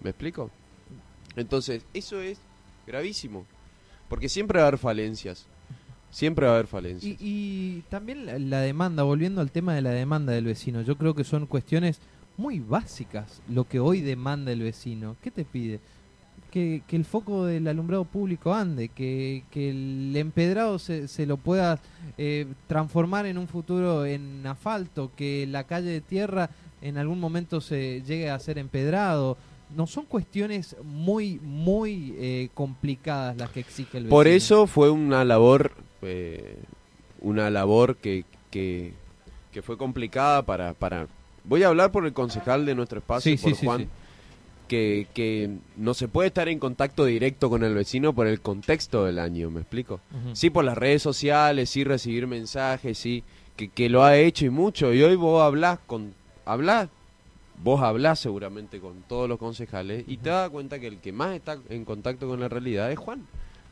¿Me 0.04 0.10
explico? 0.10 0.52
Entonces, 1.38 1.86
eso 1.94 2.20
es 2.20 2.38
gravísimo. 2.86 3.46
Porque 4.10 4.28
siempre 4.28 4.60
va 4.60 4.66
a 4.66 4.68
haber 4.68 4.80
falencias. 4.80 5.46
Siempre 6.12 6.46
va 6.46 6.52
a 6.52 6.56
haber 6.56 6.68
falencias. 6.68 7.16
Y, 7.22 7.78
y 7.78 7.82
también 7.90 8.26
la, 8.26 8.38
la 8.38 8.60
demanda, 8.60 9.04
volviendo 9.04 9.40
al 9.40 9.52
tema 9.52 9.74
de 9.74 9.82
la 9.82 9.92
demanda 9.92 10.34
del 10.34 10.44
vecino, 10.44 10.82
yo 10.82 10.98
creo 10.98 11.16
que 11.16 11.24
son 11.24 11.46
cuestiones 11.46 12.02
muy 12.38 12.60
básicas 12.60 13.42
lo 13.50 13.66
que 13.66 13.80
hoy 13.80 14.02
demanda 14.02 14.52
el 14.52 14.62
vecino. 14.62 15.16
¿Qué 15.22 15.32
te 15.32 15.46
pide? 15.46 15.80
Que, 16.52 16.84
que 16.88 16.96
el 16.96 17.04
foco 17.04 17.46
del 17.46 17.68
alumbrado 17.68 18.06
público 18.06 18.54
ande, 18.54 18.88
que, 18.88 19.44
que 19.52 19.72
el 19.72 20.16
empedrado 20.16 20.80
se, 20.80 21.08
se 21.08 21.26
lo 21.26 21.36
pueda 21.38 21.80
eh, 22.18 22.46
transformar 22.68 23.26
en 23.26 23.38
un 23.38 23.48
futuro 23.48 24.06
en 24.06 24.46
asfalto, 24.48 25.12
que 25.18 25.48
la 25.48 25.66
calle 25.66 25.90
de 25.90 26.02
tierra 26.02 26.50
en 26.82 26.98
algún 26.98 27.20
momento 27.20 27.60
se 27.60 28.02
llegue 28.04 28.30
a 28.30 28.40
ser 28.40 28.58
empedrado. 28.58 29.38
No 29.76 29.88
son 29.88 30.06
cuestiones 30.06 30.78
muy, 30.84 31.40
muy 31.42 32.14
eh, 32.18 32.50
complicadas 32.54 33.36
las 33.36 33.50
que 33.50 33.60
exige 33.60 33.98
el 33.98 34.04
vecino. 34.04 34.16
Por 34.16 34.28
eso 34.28 34.68
fue 34.68 34.92
una 34.92 35.26
labor, 35.26 35.74
eh, 36.04 36.58
una 37.20 37.50
labor 37.50 37.98
que, 37.98 38.24
que, 38.50 38.94
que 39.52 39.62
fue 39.62 39.78
complicada 39.78 40.46
para, 40.46 40.74
para... 40.74 41.08
Voy 41.48 41.64
a 41.64 41.68
hablar 41.68 41.92
por 41.92 42.06
el 42.06 42.14
concejal 42.14 42.66
de 42.66 42.76
nuestro 42.76 43.00
espacio, 43.00 43.32
Sí, 43.38 43.42
por 43.42 43.56
sí, 43.56 43.66
Juan, 43.66 43.82
sí. 43.82 43.88
Que, 44.68 45.08
que 45.14 45.58
no 45.78 45.94
se 45.94 46.08
puede 46.08 46.28
estar 46.30 46.50
en 46.50 46.58
contacto 46.58 47.06
directo 47.06 47.50
con 47.52 47.64
el 47.64 47.76
vecino 47.76 48.14
por 48.14 48.26
el 48.26 48.42
contexto 48.42 49.06
del 49.06 49.20
año, 49.20 49.52
¿me 49.52 49.60
explico? 49.62 50.00
Ujú. 50.12 50.36
Sí, 50.36 50.50
por 50.50 50.66
las 50.66 50.76
redes 50.78 51.04
sociales, 51.04 51.70
sí 51.70 51.84
recibir 51.84 52.26
mensajes, 52.26 52.98
sí, 52.98 53.24
que, 53.56 53.70
que 53.70 53.90
lo 53.90 54.04
ha 54.04 54.18
hecho 54.18 54.46
y 54.46 54.50
mucho. 54.50 54.92
Y 54.92 55.04
hoy 55.04 55.16
vos 55.16 55.44
hablás 55.44 55.78
con... 55.86 56.16
Hablás, 56.46 56.90
vos 57.64 57.82
hablás 57.84 58.20
seguramente 58.20 58.80
con 58.80 59.04
todos 59.04 59.30
los 59.30 59.38
concejales 59.38 60.04
y 60.08 60.18
te 60.18 60.30
das 60.30 60.50
cuenta 60.50 60.80
que 60.80 60.88
el 60.88 60.98
que 60.98 61.12
más 61.12 61.36
está 61.36 61.60
en 61.70 61.86
contacto 61.86 62.28
con 62.28 62.40
la 62.40 62.50
realidad 62.50 62.92
es 62.92 62.98
Juan. 62.98 63.26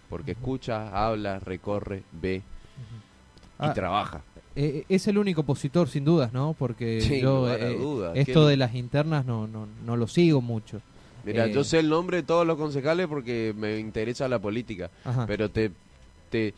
Porque 0.10 0.34
escucha, 0.34 0.90
habla, 0.90 1.40
recorre, 1.40 2.04
ve 2.12 2.44
y 3.60 3.66
Ah, 3.66 3.74
trabaja. 3.74 4.22
Eh, 4.56 4.86
es 4.88 5.08
el 5.08 5.18
único 5.18 5.42
opositor, 5.42 5.90
sin 5.90 6.06
dudas, 6.06 6.32
¿no? 6.32 6.56
Porque 6.58 7.02
Sí, 7.02 7.22
yo 7.22 7.48
no 7.48 7.54
eh, 7.54 7.76
dudas. 7.76 8.12
esto 8.16 8.34
¿Quién? 8.42 8.48
de 8.50 8.58
las 8.58 8.76
internas 8.76 9.26
no, 9.26 9.48
no, 9.48 9.68
no 9.86 9.98
lo 9.98 10.08
sigo 10.08 10.42
mucho. 10.42 10.82
Mira, 11.26 11.46
eh, 11.46 11.52
yo 11.54 11.64
sé 11.64 11.80
el 11.80 11.90
nombre 11.90 12.18
de 12.18 12.24
todos 12.24 12.46
los 12.46 12.58
concejales 12.58 13.08
porque 13.08 13.54
me 13.58 13.80
interesa 13.80 14.28
la 14.28 14.40
política. 14.40 14.92
Ajá. 15.06 15.26
Pero 15.26 15.50
te, 15.50 15.72
te, 16.30 16.54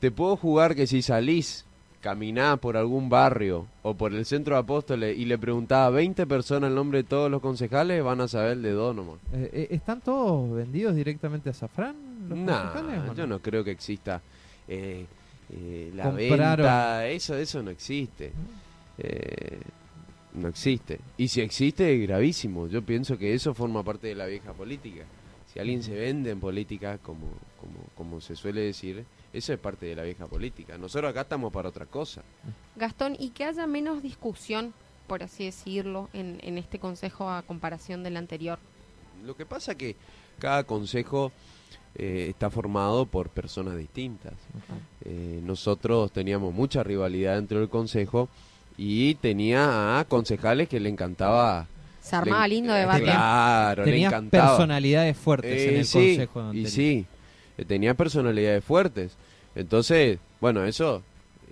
te 0.00 0.10
puedo 0.10 0.36
jugar 0.36 0.74
que 0.74 0.86
si 0.86 1.00
salís, 1.00 1.64
caminás 2.02 2.58
por 2.58 2.76
algún 2.76 3.08
barrio 3.08 3.66
o 3.82 3.94
por 3.94 4.12
el 4.14 4.24
centro 4.26 4.54
de 4.56 4.60
Apóstoles 4.60 5.16
y 5.18 5.24
le 5.24 5.38
preguntás 5.38 5.86
a 5.86 5.90
20 5.90 6.26
personas 6.26 6.68
el 6.68 6.74
nombre 6.74 6.98
de 6.98 7.04
todos 7.04 7.30
los 7.30 7.40
concejales, 7.40 8.02
van 8.04 8.20
a 8.20 8.28
saber 8.28 8.58
de 8.58 8.70
dos 8.72 8.94
nomás. 8.94 9.16
Eh, 9.32 9.50
eh, 9.52 9.68
¿Están 9.70 10.00
todos 10.00 10.54
vendidos 10.54 10.94
directamente 10.94 11.48
a 11.50 11.54
Safran? 11.54 11.96
los 12.28 12.36
Nah, 12.38 12.72
concejales, 12.72 13.10
o 13.10 13.14
yo 13.14 13.26
no 13.26 13.38
creo 13.38 13.64
que 13.64 13.70
exista 13.70 14.20
eh, 14.68 15.06
eh, 15.50 15.90
la 15.94 16.04
Compraron. 16.04 16.56
venta, 16.58 17.06
eso, 17.08 17.36
eso 17.36 17.62
no 17.62 17.70
existe. 17.70 18.32
Eh, 18.98 19.60
no 20.34 20.48
existe. 20.48 21.00
Y 21.16 21.28
si 21.28 21.40
existe, 21.40 21.94
es 21.94 22.06
gravísimo. 22.06 22.68
Yo 22.68 22.82
pienso 22.82 23.16
que 23.16 23.34
eso 23.34 23.54
forma 23.54 23.82
parte 23.82 24.08
de 24.08 24.14
la 24.14 24.26
vieja 24.26 24.52
política. 24.52 25.04
Si 25.52 25.58
alguien 25.58 25.82
se 25.82 25.94
vende 25.94 26.30
en 26.30 26.40
política, 26.40 26.98
como, 26.98 27.26
como, 27.60 27.78
como 27.96 28.20
se 28.20 28.36
suele 28.36 28.60
decir, 28.60 29.04
eso 29.32 29.52
es 29.52 29.58
parte 29.58 29.86
de 29.86 29.96
la 29.96 30.02
vieja 30.02 30.26
política. 30.26 30.76
Nosotros 30.76 31.10
acá 31.10 31.22
estamos 31.22 31.52
para 31.52 31.70
otra 31.70 31.86
cosa. 31.86 32.22
Gastón, 32.76 33.16
y 33.18 33.30
que 33.30 33.44
haya 33.44 33.66
menos 33.66 34.02
discusión, 34.02 34.74
por 35.06 35.22
así 35.22 35.46
decirlo, 35.46 36.10
en, 36.12 36.38
en 36.42 36.58
este 36.58 36.78
consejo 36.78 37.30
a 37.30 37.42
comparación 37.42 38.02
del 38.02 38.18
anterior. 38.18 38.58
Lo 39.24 39.36
que 39.36 39.46
pasa 39.46 39.74
que 39.74 39.96
cada 40.38 40.64
consejo 40.64 41.32
eh, 41.98 42.26
está 42.30 42.48
formado 42.50 43.06
por 43.06 43.28
personas 43.28 43.76
distintas. 43.76 44.32
Eh, 45.04 45.40
nosotros 45.44 46.12
teníamos 46.12 46.54
mucha 46.54 46.82
rivalidad 46.82 47.34
dentro 47.36 47.58
del 47.60 47.68
consejo 47.68 48.28
y 48.76 49.14
tenía 49.16 49.98
a 49.98 50.04
concejales 50.04 50.68
que 50.68 50.78
le 50.80 50.88
encantaba. 50.88 51.66
Se 52.00 52.16
armaba 52.16 52.46
le- 52.48 52.54
lindo 52.54 52.74
eh, 52.74 52.78
debate. 52.80 53.02
Claro, 53.02 53.84
le 53.84 53.90
Tenía 53.92 54.08
encantaba. 54.08 54.48
personalidades 54.56 55.16
fuertes 55.16 55.66
en 55.66 55.74
Eh, 55.74 55.78
el 55.80 55.84
sí, 55.86 55.98
consejo. 55.98 56.54
y 56.54 56.66
sí, 56.66 57.06
eh, 57.58 57.64
tenía 57.64 57.94
personalidades 57.94 58.64
fuertes. 58.64 59.12
Entonces, 59.54 60.18
bueno, 60.40 60.64
eso 60.64 61.02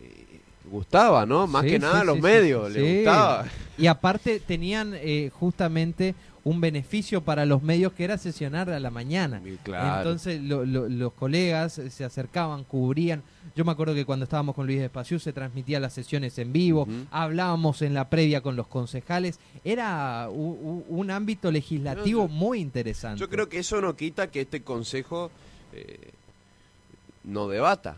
eh, 0.01 0.41
gustaba, 0.71 1.27
¿no? 1.27 1.47
Más 1.47 1.65
Sí, 1.65 1.71
que 1.71 1.79
nada 1.81 2.01
a 2.01 2.05
los 2.05 2.17
sí, 2.17 2.23
medios, 2.23 2.73
sí, 2.73 2.79
le 2.79 2.85
sí. 2.87 2.97
gustaba. 2.97 3.45
Y 3.79 3.87
aparte 3.89 4.39
tenían 4.41 4.93
eh, 4.95 5.31
justamente 5.35 6.15
un 6.47 6.61
beneficio 6.61 7.23
para 7.23 7.45
los 7.45 7.61
medios 7.65 7.93
que 7.93 8.05
era 8.05 8.19
sesionar 8.19 8.71
a 8.71 8.79
la 8.79 8.91
mañana. 8.93 9.43
Claro. 9.65 9.97
Entonces 9.99 10.41
lo- 10.41 10.65
lo- 10.65 10.89
los 10.89 11.13
colegas 11.13 11.81
se 11.91 12.05
acercaban, 12.05 12.63
cubrían. 12.63 13.25
Yo 13.57 13.65
me 13.65 13.73
acuerdo 13.73 13.95
que 13.95 14.05
cuando 14.05 14.23
estábamos 14.25 14.55
con 14.55 14.65
Luis 14.67 14.81
Espaciú 14.81 15.19
se 15.19 15.33
transmitía 15.33 15.81
las 15.81 15.93
sesiones 15.93 16.39
en 16.39 16.53
vivo, 16.53 16.87
hablábamos 17.11 17.83
en 17.83 17.95
la 17.95 18.09
previa 18.09 18.43
con 18.43 18.55
los 18.55 18.69
concejales. 18.69 19.41
Era 19.65 20.29
un 20.31 21.11
ámbito 21.11 21.51
legislativo 21.51 22.29
Yo- 22.29 22.29
muy 22.29 22.61
interesante. 22.61 23.19
Yo 23.19 23.29
creo 23.29 23.49
que 23.49 23.59
eso 23.59 23.81
no 23.81 23.97
quita 23.97 24.31
que 24.31 24.43
este 24.43 24.63
consejo 24.63 25.33
eh, 25.73 26.11
no 27.25 27.49
debata. 27.49 27.97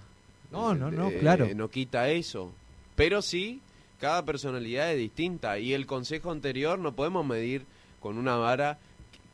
No, 0.50 0.74
no, 0.74 0.90
no, 0.90 1.08
Eh, 1.10 1.18
claro. 1.20 1.46
No 1.54 1.68
quita 1.68 2.08
eso. 2.08 2.50
Pero 2.96 3.20
sí, 3.20 3.60
cada 4.00 4.24
personalidad 4.24 4.90
es 4.92 4.98
distinta. 4.98 5.58
Y 5.58 5.74
el 5.74 5.84
consejo 5.86 6.30
anterior 6.30 6.78
no 6.78 6.92
podemos 6.94 7.26
medir 7.26 7.66
con 8.00 8.18
una 8.18 8.36
vara 8.36 8.78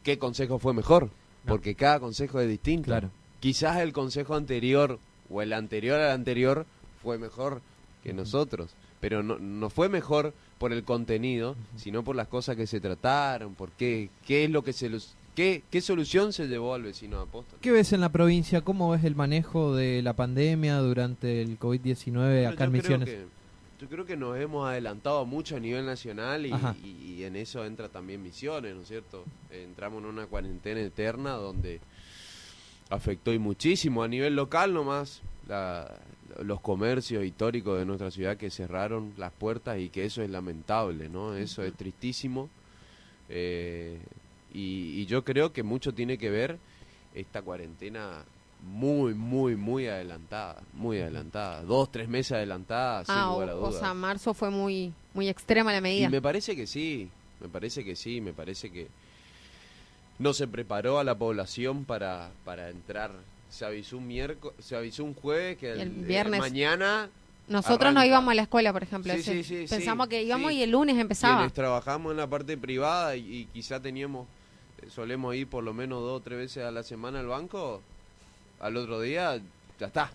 qué 0.02 0.18
consejo 0.18 0.58
fue 0.58 0.74
mejor. 0.74 1.10
Porque 1.46 1.74
cada 1.74 2.00
consejo 2.00 2.40
es 2.40 2.48
distinto. 2.48 2.86
Claro. 2.86 3.10
Quizás 3.40 3.78
el 3.78 3.92
consejo 3.92 4.34
anterior 4.34 4.98
o 5.28 5.42
el 5.42 5.52
anterior 5.52 6.00
al 6.00 6.12
anterior 6.12 6.66
fue 7.02 7.18
mejor 7.18 7.60
que 8.02 8.14
nosotros. 8.14 8.70
Pero 9.00 9.22
no, 9.22 9.38
no 9.38 9.68
fue 9.68 9.88
mejor 9.88 10.32
por 10.58 10.72
el 10.72 10.84
contenido, 10.84 11.56
sino 11.76 12.02
por 12.02 12.16
las 12.16 12.28
cosas 12.28 12.56
que 12.56 12.66
se 12.66 12.80
trataron, 12.80 13.54
por 13.54 13.70
qué, 13.72 14.08
qué 14.26 14.44
es 14.44 14.50
lo 14.50 14.62
que 14.62 14.72
se 14.72 14.88
los, 14.88 15.14
qué, 15.34 15.62
qué 15.70 15.82
solución 15.82 16.32
se 16.32 16.46
llevó 16.46 16.72
al 16.72 16.84
vecino 16.84 17.18
de 17.18 17.24
Apóstol. 17.24 17.58
¿Qué 17.60 17.70
ves 17.70 17.92
en 17.92 18.00
la 18.00 18.08
provincia? 18.08 18.62
¿Cómo 18.62 18.90
ves 18.90 19.04
el 19.04 19.14
manejo 19.14 19.74
de 19.74 20.00
la 20.00 20.14
pandemia 20.14 20.78
durante 20.78 21.42
el 21.42 21.58
COVID-19 21.58 22.12
Bueno, 22.12 22.48
acá 22.48 22.64
en 22.64 22.72
Misiones? 22.72 23.18
Yo 23.84 23.90
creo 23.90 24.06
que 24.06 24.16
nos 24.16 24.38
hemos 24.38 24.66
adelantado 24.66 25.26
mucho 25.26 25.56
a 25.56 25.60
nivel 25.60 25.84
nacional 25.84 26.46
y, 26.46 26.52
Ajá. 26.52 26.74
y- 26.82 27.16
y 27.18 27.24
en 27.24 27.36
eso 27.36 27.66
entra 27.66 27.90
también 27.90 28.22
Misiones, 28.22 28.74
¿no 28.74 28.80
es 28.80 28.88
cierto? 28.88 29.26
Entramos 29.50 30.02
en 30.02 30.08
una 30.08 30.26
cuarentena 30.26 30.80
eterna 30.80 31.32
donde 31.32 31.80
afectó 32.88 33.30
y 33.34 33.38
muchísimo 33.38 34.02
a 34.02 34.08
nivel 34.08 34.36
local 34.36 34.72
nomás 34.72 35.20
la- 35.46 35.98
los 36.42 36.62
comercios 36.62 37.26
históricos 37.26 37.78
de 37.78 37.84
nuestra 37.84 38.10
ciudad 38.10 38.38
que 38.38 38.48
cerraron 38.50 39.12
las 39.18 39.32
puertas 39.34 39.78
y 39.78 39.90
que 39.90 40.06
eso 40.06 40.22
es 40.22 40.30
lamentable, 40.30 41.10
¿no? 41.10 41.34
Eso 41.36 41.62
es 41.62 41.74
tristísimo. 41.74 42.48
Eh, 43.28 43.98
y, 44.54 44.98
y 45.02 45.04
yo 45.04 45.24
creo 45.24 45.52
que 45.52 45.62
mucho 45.62 45.92
tiene 45.92 46.16
que 46.16 46.30
ver 46.30 46.58
esta 47.14 47.42
cuarentena 47.42 48.24
muy, 48.66 49.14
muy, 49.14 49.56
muy 49.56 49.86
adelantada, 49.86 50.62
muy 50.72 50.98
adelantada, 51.00 51.62
dos, 51.62 51.90
tres 51.92 52.08
meses 52.08 52.32
adelantada, 52.32 53.04
sin 53.04 53.14
Ah, 53.14 53.30
lugar 53.32 53.50
a 53.50 53.54
o, 53.56 53.58
o 53.58 53.66
dudas. 53.68 53.80
sea, 53.80 53.94
marzo 53.94 54.34
fue 54.34 54.50
muy 54.50 54.92
muy 55.12 55.28
extrema 55.28 55.70
la 55.72 55.78
Y 55.78 55.80
medida. 55.82 56.08
me 56.10 56.20
parece 56.22 56.56
que 56.56 56.66
sí, 56.66 57.08
me 57.40 57.48
parece 57.48 57.84
que 57.84 57.94
sí, 57.94 58.20
me 58.20 58.32
parece 58.32 58.70
que 58.70 58.88
no 60.18 60.32
se 60.32 60.46
preparó 60.48 60.98
a 60.98 61.04
la 61.04 61.14
población 61.16 61.84
para, 61.84 62.30
para 62.44 62.70
entrar. 62.70 63.12
Se 63.50 63.64
avisó 63.64 63.98
un 63.98 64.06
miércoles, 64.08 64.56
se 64.64 64.76
avisó 64.76 65.04
un 65.04 65.14
jueves 65.14 65.58
que 65.58 65.70
El 65.72 65.80
el, 65.80 65.90
viernes. 65.90 66.40
mañana 66.40 67.08
Nosotros 67.48 67.92
no 67.92 68.00
arranca. 68.00 68.06
íbamos 68.06 68.32
a 68.32 68.34
la 68.34 68.42
escuela, 68.42 68.72
por 68.72 68.82
ejemplo. 68.82 69.12
Sí, 69.14 69.22
sí, 69.22 69.44
sí, 69.44 69.66
Pensamos 69.68 70.08
que 70.08 70.22
íbamos 70.22 70.50
y 70.52 70.62
el 70.62 70.70
lunes 70.70 70.96
empezaba. 70.98 71.36
quienes 71.36 71.52
trabajamos 71.52 72.12
en 72.12 72.16
la 72.16 72.26
parte 72.26 72.56
privada 72.56 73.14
y, 73.16 73.20
y 73.42 73.44
quizá 73.52 73.80
teníamos, 73.80 74.26
solemos 74.90 75.34
ir 75.36 75.46
por 75.48 75.62
lo 75.62 75.72
menos 75.74 76.00
dos 76.02 76.20
o 76.20 76.22
tres 76.22 76.38
veces 76.38 76.64
a 76.64 76.70
la 76.70 76.82
semana 76.82 77.20
al 77.20 77.26
banco, 77.28 77.80
al 78.60 78.76
otro 78.76 79.00
día 79.00 79.40
ya 79.78 79.86
está. 79.86 80.10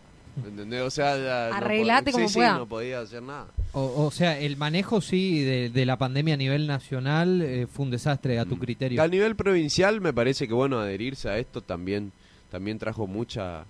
¿Entendés? 0.46 0.82
O 0.84 0.90
sea, 0.90 1.18
ya 1.18 1.50
no 1.50 1.56
Arreglate 1.58 2.12
pod- 2.12 2.14
como 2.14 2.30
sí, 2.30 2.36
pueda. 2.36 2.54
Sí, 2.54 2.58
no 2.60 2.66
podía 2.68 3.00
hacer 3.02 3.22
nada. 3.24 3.48
O, 3.74 4.06
o 4.06 4.12
sea, 4.12 4.40
el 4.40 4.56
manejo 4.58 5.02
sí 5.02 5.42
de, 5.44 5.70
de 5.70 5.86
la 5.86 5.98
pandemia 5.98 6.36
a 6.36 6.38
nivel 6.38 6.66
nacional 6.66 7.42
eh, 7.42 7.68
fue 7.68 7.86
un 7.86 7.92
desastre 7.92 8.40
a 8.40 8.46
tu 8.46 8.58
criterio. 8.58 9.02
A 9.02 9.08
nivel 9.08 9.36
provincial 9.36 10.00
me 10.02 10.14
parece 10.14 10.48
que 10.48 10.54
bueno 10.54 10.80
adherirse 10.80 11.30
a 11.30 11.38
esto 11.40 11.62
también 11.62 12.12
también 12.52 12.80
trajo 12.80 13.06
mucha 13.06 13.66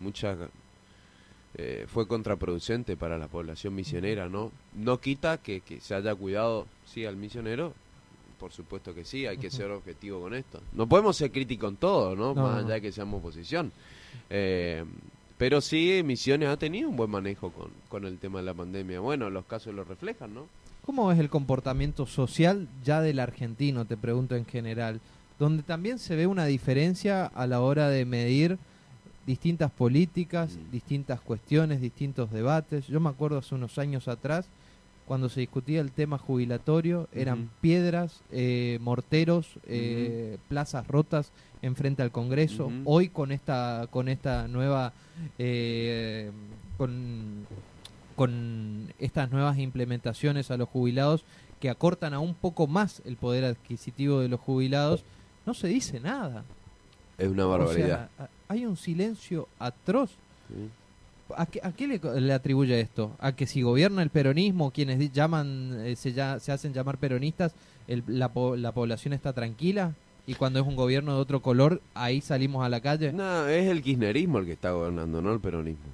mucha 0.00 0.36
eh, 1.58 1.86
fue 1.92 2.06
contraproducente 2.08 2.96
para 2.96 3.18
la 3.18 3.28
población 3.28 3.74
misionera, 3.74 4.28
¿no? 4.28 4.52
No 4.74 5.00
quita 5.00 5.38
que, 5.38 5.60
que 5.60 5.80
se 5.80 5.94
haya 5.94 6.14
cuidado 6.14 6.66
sí 6.86 7.04
al 7.06 7.16
misionero, 7.16 7.72
por 8.38 8.52
supuesto 8.52 8.94
que 8.94 9.04
sí, 9.04 9.26
hay 9.26 9.38
que 9.38 9.50
ser 9.50 9.70
objetivo 9.70 10.20
con 10.20 10.34
esto. 10.34 10.60
No 10.72 10.86
podemos 10.86 11.16
ser 11.16 11.30
críticos 11.32 11.70
en 11.70 11.76
todo, 11.76 12.14
¿no? 12.16 12.34
No, 12.34 12.42
Más 12.42 12.64
allá 12.64 12.74
de 12.74 12.80
que 12.82 12.92
seamos 12.92 13.20
oposición. 13.20 13.72
Eh, 14.30 14.84
pero 15.38 15.60
sí, 15.60 16.02
Misiones 16.04 16.48
ha 16.48 16.56
tenido 16.56 16.88
un 16.88 16.96
buen 16.96 17.10
manejo 17.10 17.50
con, 17.50 17.70
con 17.88 18.04
el 18.06 18.18
tema 18.18 18.38
de 18.40 18.46
la 18.46 18.54
pandemia. 18.54 19.00
Bueno, 19.00 19.28
los 19.30 19.44
casos 19.46 19.74
lo 19.74 19.84
reflejan, 19.84 20.34
¿no? 20.34 20.46
¿Cómo 20.84 21.10
es 21.12 21.18
el 21.18 21.28
comportamiento 21.28 22.06
social 22.06 22.68
ya 22.84 23.00
del 23.00 23.18
argentino, 23.18 23.84
te 23.84 23.96
pregunto 23.96 24.36
en 24.36 24.46
general? 24.46 25.00
Donde 25.38 25.62
también 25.62 25.98
se 25.98 26.16
ve 26.16 26.26
una 26.26 26.46
diferencia 26.46 27.26
a 27.26 27.46
la 27.46 27.60
hora 27.60 27.88
de 27.90 28.04
medir 28.04 28.58
distintas 29.26 29.70
políticas, 29.72 30.52
Mm. 30.54 30.70
distintas 30.70 31.20
cuestiones, 31.20 31.80
distintos 31.80 32.30
debates. 32.30 32.86
Yo 32.86 33.00
me 33.00 33.08
acuerdo 33.10 33.38
hace 33.38 33.54
unos 33.56 33.76
años 33.78 34.06
atrás, 34.08 34.46
cuando 35.06 35.28
se 35.28 35.40
discutía 35.40 35.80
el 35.80 35.92
tema 35.92 36.18
jubilatorio, 36.18 37.08
eran 37.12 37.48
piedras, 37.60 38.20
eh, 38.32 38.78
morteros, 38.82 39.46
eh, 39.68 40.38
plazas 40.48 40.86
rotas 40.88 41.30
enfrente 41.62 42.02
al 42.02 42.10
Congreso. 42.10 42.70
Hoy 42.84 43.08
con 43.08 43.32
esta, 43.32 43.86
con 43.90 44.08
esta 44.08 44.48
nueva, 44.48 44.92
eh, 45.38 46.30
con, 46.76 47.46
con 48.16 48.92
estas 48.98 49.30
nuevas 49.30 49.58
implementaciones 49.58 50.50
a 50.50 50.56
los 50.56 50.68
jubilados 50.68 51.24
que 51.60 51.70
acortan 51.70 52.12
aún 52.12 52.34
poco 52.34 52.66
más 52.66 53.00
el 53.04 53.16
poder 53.16 53.44
adquisitivo 53.44 54.20
de 54.20 54.28
los 54.28 54.40
jubilados, 54.40 55.04
no 55.46 55.54
se 55.54 55.68
dice 55.68 56.00
nada. 56.00 56.44
Es 57.16 57.28
una 57.28 57.46
O 57.46 57.50
sea, 57.50 57.58
barbaridad. 57.66 58.10
hay 58.48 58.66
un 58.66 58.76
silencio 58.76 59.48
atroz. 59.58 60.10
¿sí? 60.48 60.68
¿A 61.36 61.46
qué, 61.46 61.60
a 61.62 61.72
qué 61.72 61.88
le, 61.88 62.20
le 62.20 62.32
atribuye 62.32 62.78
esto? 62.80 63.16
¿A 63.18 63.32
que 63.32 63.46
si 63.46 63.62
gobierna 63.62 64.02
el 64.02 64.10
peronismo, 64.10 64.70
quienes 64.70 65.10
llaman 65.12 65.80
eh, 65.84 65.96
se, 65.96 66.12
ya, 66.12 66.38
se 66.38 66.52
hacen 66.52 66.72
llamar 66.72 66.98
peronistas, 66.98 67.52
el- 67.88 68.04
la, 68.06 68.30
la 68.56 68.72
población 68.72 69.12
está 69.12 69.32
tranquila? 69.32 69.94
Y 70.28 70.34
cuando 70.34 70.58
es 70.60 70.66
un 70.66 70.76
gobierno 70.76 71.14
de 71.14 71.20
otro 71.20 71.40
color, 71.40 71.80
ahí 71.94 72.20
salimos 72.20 72.64
a 72.64 72.68
la 72.68 72.80
calle. 72.80 73.12
No, 73.12 73.46
es 73.46 73.66
el 73.68 73.82
kirchnerismo 73.82 74.38
el 74.38 74.46
que 74.46 74.52
está 74.52 74.70
gobernando, 74.72 75.22
no 75.22 75.32
el 75.32 75.40
peronismo. 75.40 75.84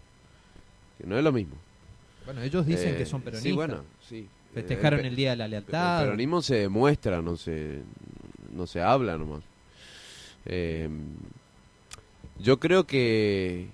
Que 0.99 1.07
no 1.07 1.16
es 1.18 1.25
lo 1.25 1.33
mismo. 1.33 1.55
Bueno, 2.25 2.40
ellos 2.42 2.64
dicen 2.66 2.95
Eh, 2.95 2.97
que 2.99 3.07
son 3.07 3.21
peronistas. 3.23 3.51
Sí, 3.51 3.53
bueno, 3.57 3.83
sí. 4.09 4.29
Festejaron 4.55 5.01
pe- 5.01 5.07
el 5.09 5.16
Día 5.16 5.31
de 5.31 5.37
la 5.37 5.45
El 5.47 5.51
Lealtad. 5.53 6.03
peronismo 6.05 6.40
se 6.42 6.57
demuestra, 6.57 7.21
no 7.23 7.37
se, 7.37 7.81
no 8.55 8.66
se 8.66 8.81
habla 8.83 9.16
nomás. 9.18 9.40
Eh, 10.47 10.88
yo 12.38 12.59
creo 12.59 12.85
que, 12.87 13.66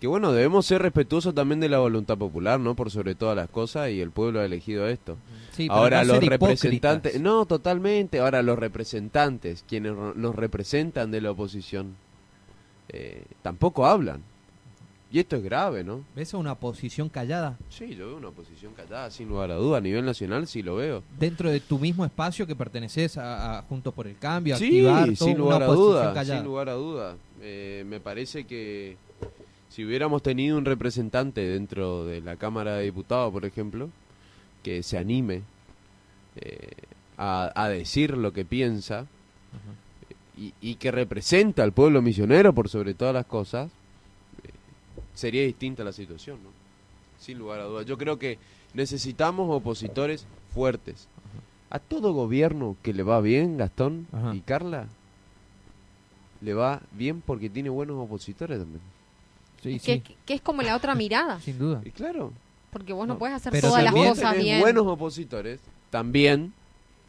que 0.00 0.06
bueno, 0.06 0.32
debemos 0.32 0.66
ser 0.66 0.82
respetuosos 0.82 1.34
también 1.34 1.60
de 1.60 1.68
la 1.68 1.78
voluntad 1.78 2.18
popular, 2.18 2.60
¿no? 2.60 2.74
Por 2.74 2.90
sobre 2.90 3.14
todas 3.14 3.34
las 3.36 3.48
cosas, 3.48 3.90
y 3.90 4.00
el 4.00 4.10
pueblo 4.10 4.40
ha 4.40 4.44
elegido 4.44 4.86
esto. 4.88 5.16
Sí, 5.52 5.68
Ahora 5.70 6.04
no 6.04 6.14
los 6.14 6.24
representantes, 6.24 7.12
hipócritas. 7.14 7.20
no, 7.20 7.46
totalmente. 7.46 8.18
Ahora 8.20 8.42
los 8.42 8.58
representantes, 8.58 9.64
quienes 9.66 9.92
nos 9.94 10.34
representan 10.34 11.10
de 11.10 11.20
la 11.22 11.30
oposición, 11.30 11.96
eh, 12.90 13.24
tampoco 13.42 13.86
hablan. 13.86 14.22
Y 15.10 15.20
esto 15.20 15.36
es 15.36 15.42
grave, 15.44 15.84
¿no? 15.84 16.04
¿Ves 16.16 16.34
a 16.34 16.36
una 16.36 16.56
posición 16.56 17.08
callada? 17.08 17.56
Sí, 17.70 17.94
yo 17.94 18.08
veo 18.08 18.16
una 18.16 18.28
oposición 18.28 18.74
callada, 18.74 19.08
sin 19.10 19.28
lugar 19.28 19.52
a 19.52 19.54
duda. 19.54 19.78
A 19.78 19.80
nivel 19.80 20.04
nacional 20.04 20.46
sí 20.48 20.62
lo 20.62 20.76
veo. 20.76 21.02
Dentro 21.18 21.48
de 21.50 21.60
tu 21.60 21.78
mismo 21.78 22.04
espacio 22.04 22.44
que 22.46 22.56
perteneces 22.56 23.16
a, 23.16 23.58
a 23.58 23.62
Juntos 23.62 23.94
por 23.94 24.08
el 24.08 24.18
Cambio, 24.18 24.56
a 24.56 24.58
Sí, 24.58 24.66
activar 24.86 25.04
toda 25.04 25.16
sin 25.16 25.28
una 25.30 25.38
lugar 25.38 25.62
a 25.62 25.66
oposición 25.66 25.88
duda, 25.92 26.12
callada. 26.12 26.38
sin 26.40 26.44
lugar 26.46 26.68
a 26.68 26.72
duda. 26.72 27.16
Eh, 27.40 27.84
me 27.86 28.00
parece 28.00 28.44
que 28.44 28.96
si 29.76 29.84
hubiéramos 29.84 30.22
tenido 30.22 30.56
un 30.56 30.64
representante 30.64 31.42
dentro 31.42 32.06
de 32.06 32.22
la 32.22 32.36
Cámara 32.36 32.76
de 32.76 32.84
Diputados, 32.84 33.30
por 33.30 33.44
ejemplo, 33.44 33.90
que 34.62 34.82
se 34.82 34.96
anime 34.96 35.42
eh, 36.36 36.70
a, 37.18 37.52
a 37.54 37.68
decir 37.68 38.16
lo 38.16 38.32
que 38.32 38.46
piensa 38.46 39.06
y, 40.34 40.54
y 40.62 40.76
que 40.76 40.90
representa 40.90 41.62
al 41.62 41.72
pueblo 41.72 42.00
misionero 42.00 42.54
por 42.54 42.70
sobre 42.70 42.94
todas 42.94 43.12
las 43.12 43.26
cosas, 43.26 43.70
eh, 44.44 44.50
sería 45.12 45.42
distinta 45.42 45.84
la 45.84 45.92
situación, 45.92 46.38
¿no? 46.42 46.48
Sin 47.20 47.36
lugar 47.36 47.60
a 47.60 47.64
dudas. 47.64 47.84
Yo 47.84 47.98
creo 47.98 48.18
que 48.18 48.38
necesitamos 48.72 49.54
opositores 49.54 50.24
fuertes. 50.54 51.06
A 51.68 51.80
todo 51.80 52.14
gobierno 52.14 52.78
que 52.82 52.94
le 52.94 53.02
va 53.02 53.20
bien, 53.20 53.58
Gastón 53.58 54.06
y 54.32 54.40
Carla, 54.40 54.86
le 56.40 56.54
va 56.54 56.80
bien 56.92 57.20
porque 57.20 57.50
tiene 57.50 57.68
buenos 57.68 57.98
opositores 57.98 58.58
también. 58.58 58.95
Sí, 59.62 59.78
que, 59.80 60.02
sí, 60.06 60.14
que 60.24 60.34
es 60.34 60.40
como 60.40 60.62
la 60.62 60.76
otra 60.76 60.94
mirada. 60.94 61.40
sin 61.44 61.58
duda. 61.58 61.80
Y 61.84 61.90
claro, 61.90 62.32
Porque 62.70 62.92
vos 62.92 63.06
no, 63.06 63.14
No, 63.14 63.18
puedes 63.18 63.36
hacer 63.36 63.52
pero 63.52 63.68
todas 63.68 63.82
las 63.84 63.92
cosas 63.94 64.30
tenés 64.32 64.44
bien. 64.44 64.60
buenos 64.60 64.86
opositores, 64.86 65.60
también 65.90 66.52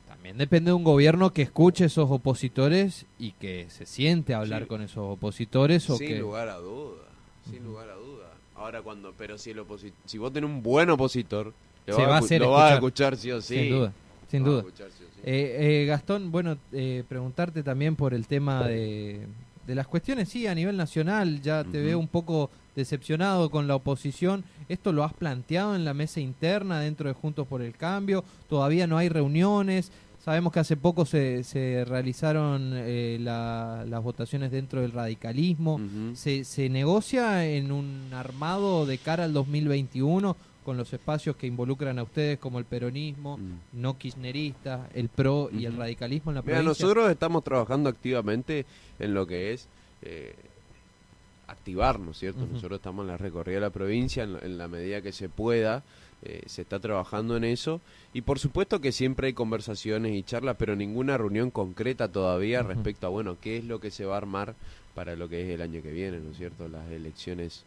También 0.08 0.38
depende 0.38 0.70
de 0.72 0.74
un 0.74 0.84
gobierno 0.84 1.34
que 1.34 1.42
escuche 1.44 1.86
esos 1.86 2.10
opositores 2.10 3.06
y 3.20 3.32
que 3.34 3.68
se 3.70 3.86
siente 3.86 4.34
a 4.34 4.38
hablar 4.40 4.64
Sí. 4.64 4.68
con 4.70 4.82
esos 4.82 4.98
opositores 5.14 5.90
o 5.90 5.98
sin 5.98 6.08
que 6.08 6.20
lugar 6.20 6.48
a 6.50 6.58
duda, 6.58 7.04
sin 7.50 7.64
lugar 7.66 7.90
a 7.90 7.96
duda. 7.96 8.32
Ahora 8.56 8.82
cuando, 8.82 9.14
pero 9.18 9.38
si 9.38 9.52
el 9.52 9.60
oposi- 9.60 9.92
si 10.06 10.18
vos 10.18 10.32
tenés 10.34 10.50
un 10.50 10.64
buen 10.64 10.90
opositor, 10.90 11.54
Se 11.86 11.92
va 11.92 12.16
a 12.16 12.20
hacer 12.20 12.42
lo 12.42 12.52
vas 12.52 12.72
a 12.72 12.76
escuchar. 12.76 13.14
escuchar 13.14 13.18
sí 13.18 13.32
o 13.32 13.42
sí. 13.42 13.56
sin 13.60 13.70
duda, 13.70 13.94
sin 14.32 14.44
Lo 14.44 14.46
vas 14.46 14.52
duda. 14.52 14.62
a 14.64 14.68
escuchar 14.68 14.88
sí 14.98 15.04
o 15.04 15.14
sí. 15.14 15.22
Eh, 15.24 15.82
eh, 15.84 15.86
Gastón, 15.86 16.32
bueno, 16.32 16.58
eh, 16.72 17.04
preguntarte 17.08 17.62
también 17.64 17.96
por 17.96 18.14
el 18.14 18.26
tema 18.28 18.66
de, 18.68 19.28
de 19.68 19.76
las 19.76 19.86
cuestiones, 19.88 20.30
sí, 20.30 20.48
a 20.48 20.56
nivel 20.56 20.78
nacional, 20.78 21.42
ya 21.42 21.64
te 21.64 21.82
veo 21.82 22.00
un 22.00 22.08
poco 22.08 22.50
decepcionado 22.76 23.50
con 23.52 23.68
la 23.68 23.76
oposición. 23.76 24.44
¿Esto 24.70 24.92
lo 24.94 25.04
has 25.04 25.14
planteado 25.14 25.76
en 25.76 25.84
la 25.86 25.94
mesa 25.94 26.20
interna 26.22 26.80
dentro 26.80 27.08
de 27.10 27.14
Juntos 27.14 27.46
por 27.48 27.62
el 27.62 27.76
Cambio? 27.76 28.24
¿Todavía 28.50 28.88
no 28.88 28.98
hay 28.98 29.10
reuniones? 29.10 29.92
Sabemos 30.24 30.52
que 30.52 30.60
hace 30.60 30.76
poco 30.78 31.06
se, 31.06 31.44
se 31.44 31.86
realizaron 31.86 32.72
eh, 32.76 33.18
la- 33.22 33.86
las 33.88 34.04
votaciones 34.04 34.52
dentro 34.52 34.82
del 34.82 34.92
radicalismo. 34.92 35.80
¿Se, 36.16 36.44
¿Se 36.44 36.70
negocia 36.70 37.46
en 37.46 37.72
un 37.72 38.10
armado 38.14 38.86
de 38.86 38.98
cara 38.98 39.24
al 39.26 39.34
2021 39.34 40.36
con 40.68 40.76
los 40.76 40.92
espacios 40.92 41.38
que 41.38 41.48
involucran 41.48 41.98
a 41.98 42.04
ustedes 42.04 42.40
como 42.40 42.60
el 42.60 42.66
peronismo, 42.66 43.38
Mm. 43.38 43.80
no 43.82 43.98
kirchnerista, 43.98 44.90
el 44.94 45.08
PRO 45.08 45.50
y 45.50 45.64
el 45.66 45.78
radicalismo 45.78 46.32
en 46.32 46.36
la 46.36 46.42
Mira, 46.42 46.58
provincia? 46.58 46.86
nosotros 46.86 47.10
estamos 47.10 47.42
trabajando 47.46 47.88
activamente 47.90 48.66
en 49.00 49.14
lo 49.14 49.26
que 49.26 49.54
es 49.54 49.70
eh, 50.02 50.36
activarnos, 51.48 52.18
¿cierto? 52.20 52.44
Ujú. 52.44 52.56
Nosotros 52.56 52.80
estamos 52.80 53.04
en 53.04 53.08
la 53.08 53.18
recorrida 53.18 53.56
de 53.56 53.62
la 53.62 53.70
provincia, 53.70 54.24
en, 54.24 54.34
la- 54.34 54.40
en 54.40 54.58
la 54.58 54.68
medida 54.68 55.02
que 55.02 55.14
se 55.14 55.30
pueda, 55.30 55.84
eh, 56.24 56.42
se 56.48 56.64
está 56.64 56.80
trabajando 56.82 57.38
en 57.38 57.46
eso. 57.46 57.80
Y 58.14 58.22
por 58.24 58.40
supuesto 58.40 58.82
que 58.82 58.92
siempre 58.92 59.28
hay 59.28 59.34
conversaciones 59.34 60.14
y 60.16 60.24
charlas, 60.24 60.58
pero 60.60 60.76
ninguna 60.76 61.18
reunión 61.18 61.50
concreta 61.50 62.10
todavía 62.10 62.62
respecto 62.62 63.08
a, 63.08 63.10
bueno, 63.10 63.38
qué 63.40 63.56
es 63.58 63.64
lo 63.64 63.80
que 63.80 63.90
se 63.92 64.04
va 64.04 64.16
a 64.16 64.18
armar 64.18 64.54
para 64.96 65.16
lo 65.16 65.30
que 65.30 65.44
es 65.44 65.50
el 65.56 65.62
año 65.62 65.82
que 65.82 65.92
viene, 65.94 66.20
¿no 66.20 66.32
es 66.32 66.38
cierto? 66.38 66.68
Las 66.68 66.92
elecciones 66.92 67.64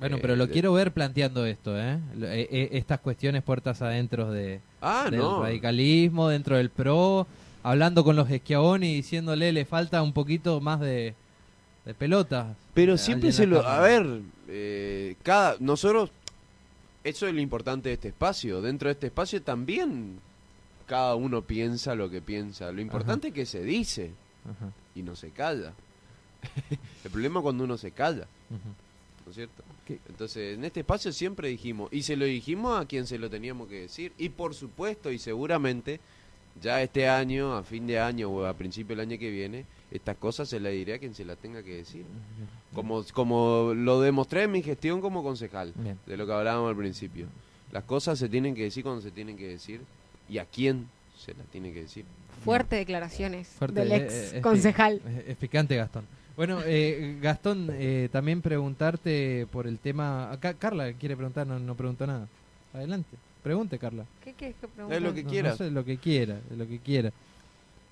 Bueno, 0.00 0.16
Eh, 0.16 0.18
pero 0.20 0.36
lo 0.36 0.46
de- 0.46 0.52
quiero 0.52 0.72
ver 0.72 0.92
planteando 0.92 1.46
esto, 1.46 1.78
¿eh? 1.80 1.98
Eh, 2.20 2.48
eh, 2.50 2.68
Estas 2.72 3.00
cuestiones 3.00 3.42
puertas 3.42 3.80
adentro 3.82 4.30
de, 4.30 4.60
Ah, 4.80 5.08
del 5.10 5.20
no. 5.20 5.42
radicalismo, 5.42 6.28
dentro 6.28 6.56
del 6.56 6.70
PRO, 6.70 7.26
hablando 7.62 8.04
con 8.04 8.16
los 8.16 8.28
Schiavoni 8.28 8.88
y 8.92 8.94
diciéndole 8.96 9.52
le 9.52 9.64
falta 9.64 10.02
un 10.02 10.12
poquito 10.12 10.60
más 10.60 10.80
de, 10.80 11.14
de 11.84 11.94
pelota. 11.94 12.54
Pero 12.74 12.98
siempre 12.98 13.32
se 13.32 13.46
lo... 13.46 13.66
A 13.66 13.80
ver, 13.80 14.20
eh, 14.48 15.16
cada... 15.22 15.56
Nosotros... 15.60 16.10
Eso 17.04 17.26
es 17.26 17.34
lo 17.34 17.40
importante 17.40 17.90
de 17.90 17.94
este 17.94 18.08
espacio. 18.08 18.62
Dentro 18.62 18.88
de 18.88 18.92
este 18.94 19.06
espacio 19.08 19.42
también 19.42 20.18
cada 20.86 21.14
uno 21.14 21.42
piensa 21.42 21.94
lo 21.94 22.08
que 22.10 22.20
piensa. 22.22 22.72
Lo 22.72 22.80
importante 22.80 23.28
es 23.28 23.34
que 23.34 23.44
se 23.46 23.62
dice 23.62 24.10
Ajá, 24.44 24.70
y 24.94 25.02
no 25.02 25.14
se 25.14 25.30
calla. 25.30 25.72
El 27.04 27.10
problema 27.10 27.40
es 27.40 27.42
cuando 27.42 27.64
uno 27.64 27.76
se 27.78 27.90
calla. 27.90 28.26
¿no 28.50 29.30
es 29.30 29.36
cierto? 29.36 29.62
¿Qué? 29.86 29.98
Entonces, 30.08 30.56
en 30.56 30.64
este 30.64 30.80
espacio 30.80 31.12
siempre 31.12 31.48
dijimos, 31.48 31.92
y 31.92 32.02
se 32.02 32.16
lo 32.16 32.24
dijimos 32.24 32.80
a 32.80 32.86
quien 32.86 33.06
se 33.06 33.18
lo 33.18 33.28
teníamos 33.28 33.68
que 33.68 33.82
decir, 33.82 34.12
y 34.18 34.30
por 34.30 34.54
supuesto 34.54 35.10
y 35.10 35.18
seguramente, 35.18 36.00
ya 36.62 36.80
este 36.82 37.08
año, 37.08 37.54
a 37.54 37.62
fin 37.62 37.86
de 37.86 37.98
año 37.98 38.30
o 38.30 38.46
a 38.46 38.54
principio 38.54 38.96
del 38.96 39.08
año 39.08 39.18
que 39.18 39.30
viene, 39.30 39.66
estas 39.90 40.16
cosas 40.16 40.48
se 40.48 40.58
las 40.60 40.72
diré 40.72 40.94
a 40.94 40.98
quien 40.98 41.14
se 41.14 41.24
las 41.24 41.38
tenga 41.38 41.62
que 41.62 41.76
decir. 41.76 42.04
Como, 42.74 43.04
como 43.12 43.72
lo 43.74 44.00
demostré 44.00 44.44
en 44.44 44.52
mi 44.52 44.62
gestión 44.62 45.00
como 45.00 45.22
concejal, 45.22 45.72
Bien. 45.76 45.98
de 46.06 46.16
lo 46.16 46.26
que 46.26 46.32
hablábamos 46.32 46.70
al 46.70 46.76
principio. 46.76 47.26
Las 47.72 47.84
cosas 47.84 48.18
se 48.18 48.28
tienen 48.28 48.54
que 48.54 48.62
decir 48.62 48.82
cuando 48.84 49.02
se 49.02 49.10
tienen 49.10 49.36
que 49.36 49.48
decir, 49.48 49.80
y 50.28 50.38
a 50.38 50.46
quién 50.46 50.88
se 51.16 51.34
las 51.34 51.46
tiene 51.48 51.72
que 51.72 51.82
decir. 51.82 52.04
Fuerte 52.44 52.76
declaraciones 52.76 53.48
Fuerte, 53.48 53.80
del 53.80 53.92
eh, 53.92 53.96
ex 53.96 54.12
eh, 54.14 54.36
es 54.36 54.42
concejal. 54.42 55.00
Es, 55.06 55.28
es 55.28 55.36
picante, 55.36 55.76
Gastón. 55.76 56.06
Bueno, 56.36 56.60
eh, 56.64 57.16
Gastón, 57.20 57.68
eh, 57.72 58.08
también 58.10 58.42
preguntarte 58.42 59.46
por 59.52 59.66
el 59.66 59.78
tema... 59.78 60.32
Acá 60.32 60.54
Carla 60.54 60.92
quiere 60.94 61.16
preguntar, 61.16 61.46
no, 61.46 61.58
no 61.58 61.74
preguntó 61.76 62.06
nada. 62.06 62.26
Adelante, 62.72 63.16
pregunte, 63.42 63.78
Carla. 63.78 64.04
¿Qué 64.24 64.32
quieres 64.32 64.56
que 64.60 64.66
pregunte? 64.66 64.96
Es 64.96 65.02
lo 65.02 65.14
que 65.14 65.24
quiera. 65.24 65.50
No 65.50 65.56
sé, 65.56 65.70
lo 65.70 65.84
que 65.84 65.96
quiera, 65.98 66.40
lo 66.56 66.66
que 66.66 66.78
quiera. 66.80 67.12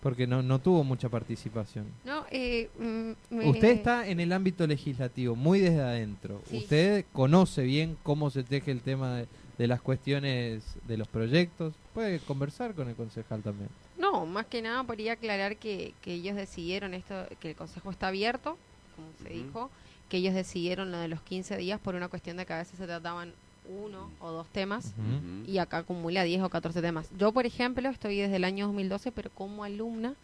Porque 0.03 0.27
no, 0.27 0.43
no 0.43 0.59
tuvo 0.59 0.83
mucha 0.83 1.09
participación. 1.09 1.87
No, 2.05 2.25
eh, 2.33 2.69
mm, 2.77 3.35
me- 3.37 3.49
Usted 3.51 3.71
está 3.71 4.09
en 4.09 4.19
el 4.19 4.33
ámbito 4.33 4.67
legislativo, 4.67 5.37
muy 5.37 5.61
desde 5.61 5.81
adentro. 5.81 6.43
Sí. 6.51 6.57
Usted 6.59 7.05
conoce 7.13 7.63
bien 7.63 7.97
cómo 8.03 8.29
se 8.31 8.43
teje 8.43 8.73
el 8.73 8.81
tema 8.81 9.15
de, 9.19 9.27
de 9.59 9.67
las 9.69 9.81
cuestiones 9.81 10.65
de 10.89 10.97
los 10.99 11.07
proyectos. 11.07 11.75
Puede 11.95 12.19
conversar 12.19 12.75
con 12.75 12.89
el 12.89 12.97
concejal 12.97 13.43
también. 13.43 13.69
No, 14.13 14.27
más 14.27 14.47
que 14.47 14.61
nada 14.61 14.85
podría 14.85 15.15
aclarar 15.15 15.57
que, 15.57 15.95
que 16.03 16.13
ellos 16.15 16.37
decidieron 16.37 16.93
esto, 16.93 17.27
que 17.41 17.51
el 17.51 17.57
consejo 17.57 17.91
está 17.91 18.09
abierto, 18.09 18.59
como 18.95 19.09
se 19.23 19.33
dijo, 19.33 19.71
que 20.11 20.19
ellos 20.19 20.35
decidieron 20.35 20.93
lo 20.93 20.99
de 20.99 21.09
los 21.09 21.23
15 21.23 21.57
días 21.57 21.81
por 21.81 21.95
una 21.95 22.09
cuestión 22.09 22.37
de 22.37 22.45
que 22.45 22.53
a 22.53 22.59
veces 22.59 22.77
se 22.79 22.85
trataban 22.85 23.33
uno 23.69 24.11
o 24.21 24.33
dos 24.33 24.49
temas 24.49 24.93
y 25.47 25.59
acá 25.59 25.79
acumula 25.79 26.25
10 26.25 26.43
o 26.43 26.51
14 26.51 26.83
temas. 26.83 27.09
Yo, 27.17 27.33
por 27.33 27.47
ejemplo, 27.47 27.89
estoy 27.89 28.19
desde 28.19 28.37
el 28.37 28.45
año 28.45 28.67
2012, 28.67 29.13
pero 29.13 29.31
como 29.31 29.65
alumna, 29.65 30.15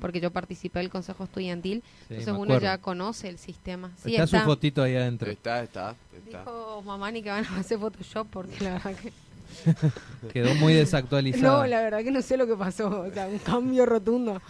porque 0.00 0.20
yo 0.20 0.30
participé 0.30 0.80
del 0.80 0.90
consejo 0.90 1.24
estudiantil, 1.24 1.82
Sí, 2.08 2.14
entonces 2.14 2.34
uno 2.36 2.58
ya 2.58 2.78
conoce 2.78 3.28
el 3.28 3.38
sistema. 3.38 3.90
Sí, 4.02 4.16
está, 4.16 4.26
su 4.26 4.44
fotito 4.44 4.82
ahí 4.82 4.96
adentro. 4.96 5.30
Está, 5.30 5.62
está, 5.62 5.94
está. 6.26 6.40
Dijo 6.40 6.82
Mamani 6.84 7.22
que 7.22 7.30
van 7.30 7.46
a 7.46 7.60
hacer 7.60 7.78
Photoshop 7.78 8.26
porque 8.30 8.62
la 8.64 8.72
verdad 8.72 8.94
que... 8.96 9.12
Quedó 10.32 10.54
muy 10.56 10.72
desactualizada. 10.74 11.58
No, 11.62 11.66
la 11.66 11.80
verdad 11.82 12.02
que 12.02 12.10
no 12.10 12.22
sé 12.22 12.36
lo 12.36 12.46
que 12.46 12.56
pasó. 12.56 13.02
O 13.02 13.10
sea, 13.12 13.26
un 13.26 13.38
cambio 13.38 13.86
rotundo. 13.86 14.40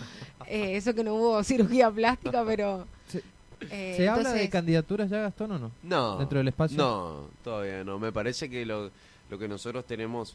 Eh, 0.47 0.77
eso 0.77 0.95
que 0.95 1.05
no 1.05 1.15
hubo 1.15 1.43
cirugía 1.45 1.91
plástica, 1.91 2.45
pero... 2.47 2.87
Se- 3.09 3.23
eh, 3.71 3.95
¿Se 3.97 4.09
habla 4.09 4.33
de 4.33 4.49
candidaturas 4.49 5.11
ya, 5.11 5.21
Gastón, 5.21 5.53
o 5.53 5.59
no? 5.59 5.71
No. 5.83 6.19
Dentro 6.19 6.39
del 6.39 6.49
espacio. 6.49 6.79
No, 6.79 7.27
todavía 7.45 7.85
no. 7.85 7.99
Me 7.99 8.11
parece 8.11 8.49
que 8.49 8.65
lo, 8.65 8.91
lo 9.31 9.39
que 9.39 9.49
nosotros 9.49 9.85
tenemos 9.87 10.35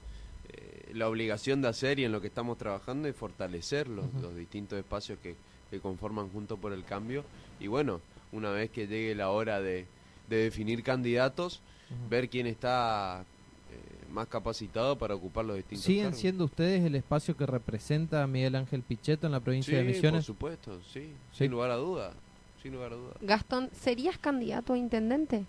eh, 0.54 0.92
la 0.94 1.10
obligación 1.10 1.62
de 1.62 1.70
hacer 1.70 1.98
y 2.00 2.06
en 2.06 2.12
lo 2.12 2.22
que 2.22 2.28
estamos 2.28 2.58
trabajando 2.58 3.08
es 3.08 3.16
fortalecer 3.16 3.88
los, 3.88 4.06
los 4.22 4.36
distintos 4.36 4.78
espacios 4.78 5.18
que, 5.24 5.36
que 5.72 5.80
conforman 5.80 6.30
Junto 6.30 6.58
por 6.58 6.72
el 6.72 6.84
Cambio. 6.86 7.24
Y 7.60 7.66
bueno, 7.68 8.00
una 8.32 8.52
vez 8.52 8.70
que 8.70 8.86
llegue 8.86 9.16
la 9.16 9.30
hora 9.32 9.60
de, 9.60 9.88
de 10.30 10.36
definir 10.38 10.84
candidatos, 10.84 11.62
ver 12.10 12.30
quién 12.30 12.46
está 12.46 13.26
más 14.16 14.28
capacitado 14.28 14.98
para 14.98 15.14
ocupar 15.14 15.46
los 15.46 15.58
distintos 15.58 15.86
¿Siguen 15.86 16.06
cargos. 16.06 16.20
siendo 16.22 16.46
ustedes 16.46 16.84
el 16.84 16.96
espacio 16.96 17.36
que 17.38 17.46
representa 17.46 18.24
a 18.24 18.28
Miguel 18.28 18.56
Ángel 18.56 18.82
Pichetto 18.82 19.28
en 19.28 19.34
la 19.34 19.42
provincia 19.42 19.72
Sí, 19.72 19.76
de 19.78 19.84
por 19.84 19.92
Misiones? 19.94 20.26
supuesto, 20.26 20.80
sí, 20.92 21.02
Sí. 21.02 21.14
sin 21.34 21.52
lugar 21.52 21.70
a 21.72 21.76
duda, 21.76 22.14
sin 22.64 22.72
lugar 22.74 22.94
a 22.94 22.96
duda. 22.96 23.14
Gastón, 23.22 23.70
¿serías 23.80 24.18
candidato 24.18 24.74
a 24.74 24.78
intendente? 24.78 25.46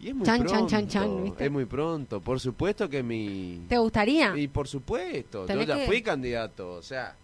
Y 0.00 0.08
es 0.08 0.14
muy 0.14 0.24
Chan, 0.26 0.38
pronto, 0.42 0.54
chan, 0.54 0.68
chan, 0.68 0.88
chan, 0.88 1.24
¿viste? 1.24 1.44
es 1.44 1.50
muy 1.50 1.64
pronto. 1.64 2.20
Por 2.20 2.40
supuesto 2.40 2.88
que 2.88 3.02
mi... 3.02 3.64
¿Te 3.68 3.78
gustaría? 3.78 4.36
Y 4.36 4.48
por 4.48 4.66
supuesto, 4.68 5.46
yo 5.46 5.62
ya 5.62 5.76
que- 5.76 5.86
fui 5.86 6.02
candidato, 6.02 6.72
o 6.74 6.82
sea, 6.82 7.14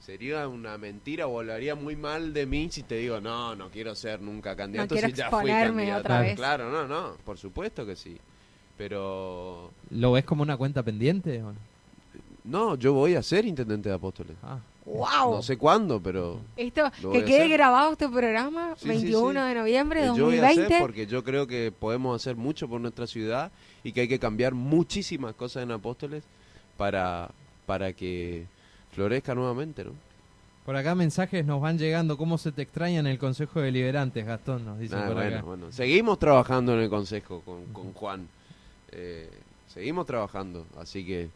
sería 0.00 0.48
una 0.48 0.76
mentira 0.78 1.26
o 1.26 1.38
hablaría 1.40 1.74
muy 1.74 1.94
mal 1.96 2.32
de 2.32 2.46
mí 2.46 2.68
si 2.70 2.82
te 2.82 2.96
digo, 2.96 3.20
no, 3.20 3.54
no 3.56 3.68
quiero 3.70 3.94
ser 3.94 4.20
nunca 4.20 4.56
candidato 4.56 4.94
quiero 4.94 5.08
si 5.08 5.14
ya 5.14 5.30
fui 5.30 5.48
candidato. 5.50 6.00
otra 6.00 6.20
vez. 6.20 6.36
Claro, 6.36 6.70
no, 6.70 6.86
no, 6.88 7.16
por 7.24 7.36
supuesto 7.38 7.84
que 7.86 7.96
sí. 7.96 8.16
Pero 8.80 9.70
¿Lo 9.90 10.12
ves 10.12 10.24
como 10.24 10.42
una 10.42 10.56
cuenta 10.56 10.82
pendiente? 10.82 11.42
o 11.42 11.52
no? 11.52 11.58
no, 12.44 12.74
yo 12.76 12.94
voy 12.94 13.14
a 13.14 13.22
ser 13.22 13.44
intendente 13.44 13.90
de 13.90 13.94
Apóstoles. 13.94 14.34
Ah, 14.42 14.58
¡Wow! 14.86 15.34
No 15.36 15.42
sé 15.42 15.58
cuándo, 15.58 16.00
pero 16.00 16.40
Esto, 16.56 16.90
que 17.12 17.22
quede 17.24 17.40
hacer. 17.42 17.50
grabado 17.50 17.92
este 17.92 18.08
programa, 18.08 18.74
Sí, 18.76 18.84
sí, 18.84 18.88
21 18.88 19.38
sí. 19.42 19.48
de 19.48 19.54
noviembre 19.54 20.00
de 20.00 20.06
eh, 20.08 20.12
yo 20.16 20.24
voy 20.24 20.38
a 20.38 20.46
hacer 20.48 20.56
2020. 20.56 20.80
porque 20.80 21.06
yo 21.06 21.22
creo 21.22 21.46
que 21.46 21.70
podemos 21.78 22.16
hacer 22.20 22.36
mucho 22.36 22.68
por 22.68 22.80
nuestra 22.80 23.06
ciudad 23.06 23.52
y 23.84 23.92
que 23.92 24.00
hay 24.00 24.08
que 24.08 24.18
cambiar 24.18 24.54
muchísimas 24.54 25.34
cosas 25.34 25.62
en 25.64 25.72
Apóstoles 25.72 26.24
para 26.78 27.30
para 27.66 27.92
que 27.92 28.46
florezca 28.92 29.34
nuevamente, 29.34 29.84
¿no? 29.84 29.92
por 30.64 30.74
acá 30.76 30.94
mensajes 30.94 31.44
nos 31.44 31.60
van 31.60 31.78
llegando. 31.78 32.16
¿Cómo 32.16 32.38
se 32.38 32.50
te 32.52 32.62
extraña 32.62 33.00
en 33.00 33.06
el 33.06 33.18
Consejo 33.18 33.60
Deliberantes, 33.60 34.24
Gastón? 34.24 34.64
Nos 34.64 34.78
dicen 34.78 34.98
Ah, 35.00 35.06
por 35.06 35.14
bueno, 35.16 35.36
acá. 35.36 35.44
bueno. 35.44 35.72
Seguimos 35.72 36.18
trabajando 36.18 36.72
en 36.74 36.80
el 36.80 36.88
consejo 36.88 37.42
con, 37.44 37.64
con 37.72 37.92
Juan. 37.92 38.26
Eh, 38.92 39.30
seguimos 39.68 40.06
trabajando, 40.06 40.66
así 40.78 41.04
que 41.04 41.28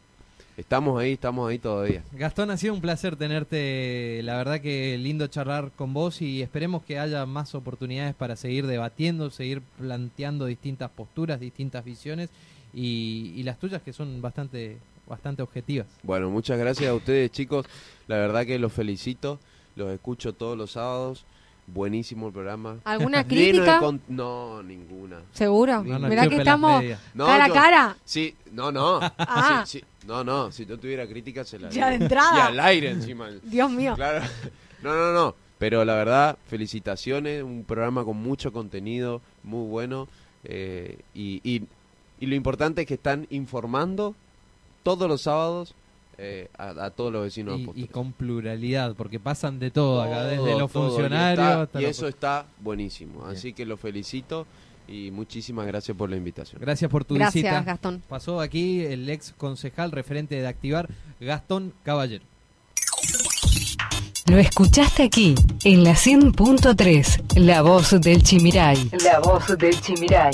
estamos 0.56 1.00
ahí, 1.00 1.12
estamos 1.12 1.48
ahí 1.48 1.58
todavía. 1.58 2.02
Gastón, 2.12 2.50
ha 2.50 2.56
sido 2.56 2.74
un 2.74 2.80
placer 2.80 3.16
tenerte. 3.16 4.20
La 4.22 4.36
verdad 4.36 4.60
que 4.60 4.98
lindo 4.98 5.26
charlar 5.26 5.70
con 5.76 5.94
vos 5.94 6.22
y 6.22 6.42
esperemos 6.42 6.82
que 6.82 6.98
haya 6.98 7.26
más 7.26 7.54
oportunidades 7.54 8.14
para 8.14 8.36
seguir 8.36 8.66
debatiendo, 8.66 9.30
seguir 9.30 9.62
planteando 9.78 10.46
distintas 10.46 10.90
posturas, 10.90 11.40
distintas 11.40 11.84
visiones 11.84 12.30
y, 12.72 13.32
y 13.36 13.42
las 13.42 13.58
tuyas 13.58 13.82
que 13.82 13.92
son 13.92 14.20
bastante, 14.20 14.78
bastante 15.06 15.42
objetivas. 15.42 15.86
Bueno, 16.02 16.30
muchas 16.30 16.58
gracias 16.58 16.90
a 16.90 16.94
ustedes, 16.94 17.30
chicos. 17.30 17.66
La 18.06 18.16
verdad 18.16 18.46
que 18.46 18.58
los 18.58 18.72
felicito. 18.72 19.38
Los 19.76 19.92
escucho 19.92 20.32
todos 20.34 20.56
los 20.56 20.72
sábados. 20.72 21.24
Buenísimo 21.66 22.27
el 22.29 22.33
programa. 22.33 22.77
¿Alguna 22.85 23.18
de 23.24 23.29
crítica? 23.29 23.79
con- 23.79 24.00
No, 24.09 24.62
ninguna. 24.62 25.22
¿Seguro? 25.33 25.83
No 25.83 25.98
Mirá 26.09 26.29
que 26.29 26.37
estamos. 26.37 26.85
No, 27.14 27.27
cara 27.27 27.46
yo- 27.48 27.53
a 27.53 27.57
cara. 27.57 27.96
Sí, 28.05 28.35
no, 28.53 28.70
no. 28.70 29.00
Ah. 29.18 29.64
Sí, 29.66 29.79
sí. 29.81 29.85
No, 30.07 30.22
no. 30.22 30.53
Si 30.53 30.66
yo 30.66 30.79
tuviera 30.79 31.07
crítica, 31.07 31.44
se 31.44 31.59
la 31.59 31.70
Ya 31.70 31.88
de 31.88 31.96
entrada. 31.96 32.37
Y 32.37 32.40
al 32.53 32.61
aire 32.61 32.90
encima. 32.90 33.29
Dios 33.42 33.70
mío. 33.70 33.94
Claro. 33.94 34.24
No, 34.83 34.94
no, 34.94 35.12
no. 35.12 35.35
Pero 35.59 35.85
la 35.85 35.94
verdad, 35.94 36.37
felicitaciones. 36.48 37.42
Un 37.42 37.64
programa 37.64 38.05
con 38.05 38.18
mucho 38.18 38.53
contenido, 38.53 39.22
muy 39.42 39.66
bueno. 39.68 40.09
eh, 40.44 40.98
y, 41.14 41.40
y, 41.42 41.62
y 42.20 42.27
lo 42.27 42.35
importante 42.35 42.83
es 42.83 42.87
que 42.87 42.94
están 42.94 43.27
informando 43.31 44.14
todos 44.83 45.09
los 45.09 45.22
sábados 45.22 45.74
eh, 46.18 46.48
a, 46.57 46.70
a 46.87 46.90
todos 46.90 47.12
los 47.12 47.22
vecinos 47.24 47.61
Y, 47.74 47.83
y 47.83 47.87
con 47.88 48.12
pluralidad, 48.12 48.94
porque 48.94 49.18
pasan 49.20 49.59
de 49.59 49.70
todo, 49.70 50.03
acá, 50.03 50.24
desde 50.24 50.59
los 50.59 50.70
todo, 50.72 50.87
y 50.87 50.90
funcionarios 50.90 51.38
está- 51.48 51.62
hasta 51.62 51.81
Y, 51.81 51.83
los- 51.83 51.90
eso 51.90 52.09
está 52.09 52.46
buenísimo. 52.61 53.20
Bien. 53.24 53.37
Así 53.37 53.53
que 53.53 53.64
lo 53.66 53.77
felicito 53.77 54.46
y 54.87 55.11
muchísimas 55.11 55.66
gracias 55.66 55.96
por 55.96 56.11
la 56.11 56.16
invitación. 56.16 56.61
Gracias 56.61 56.90
por 56.90 57.05
tu 57.05 57.14
Gracias, 57.14 57.42
visita. 57.44 57.62
Gastón. 57.62 58.03
Pasó 58.09 58.40
aquí 58.40 58.81
el 58.83 59.09
ex 59.09 59.33
concejal 59.37 59.90
referente 59.92 60.35
de 60.35 60.46
Activar, 60.46 60.88
Gastón 61.20 61.72
Caballero. 61.85 62.24
Lo 64.27 64.38
escuchaste 64.38 65.03
aquí, 65.03 65.35
en 65.64 65.85
la 65.85 65.92
100.3, 65.92 67.37
La 67.38 67.61
Voz 67.62 68.00
del 68.00 68.22
Chimiray. 68.22 68.90
La 69.05 69.20
Voz 69.20 69.57
del 69.59 69.79
Chimiray. 69.81 70.33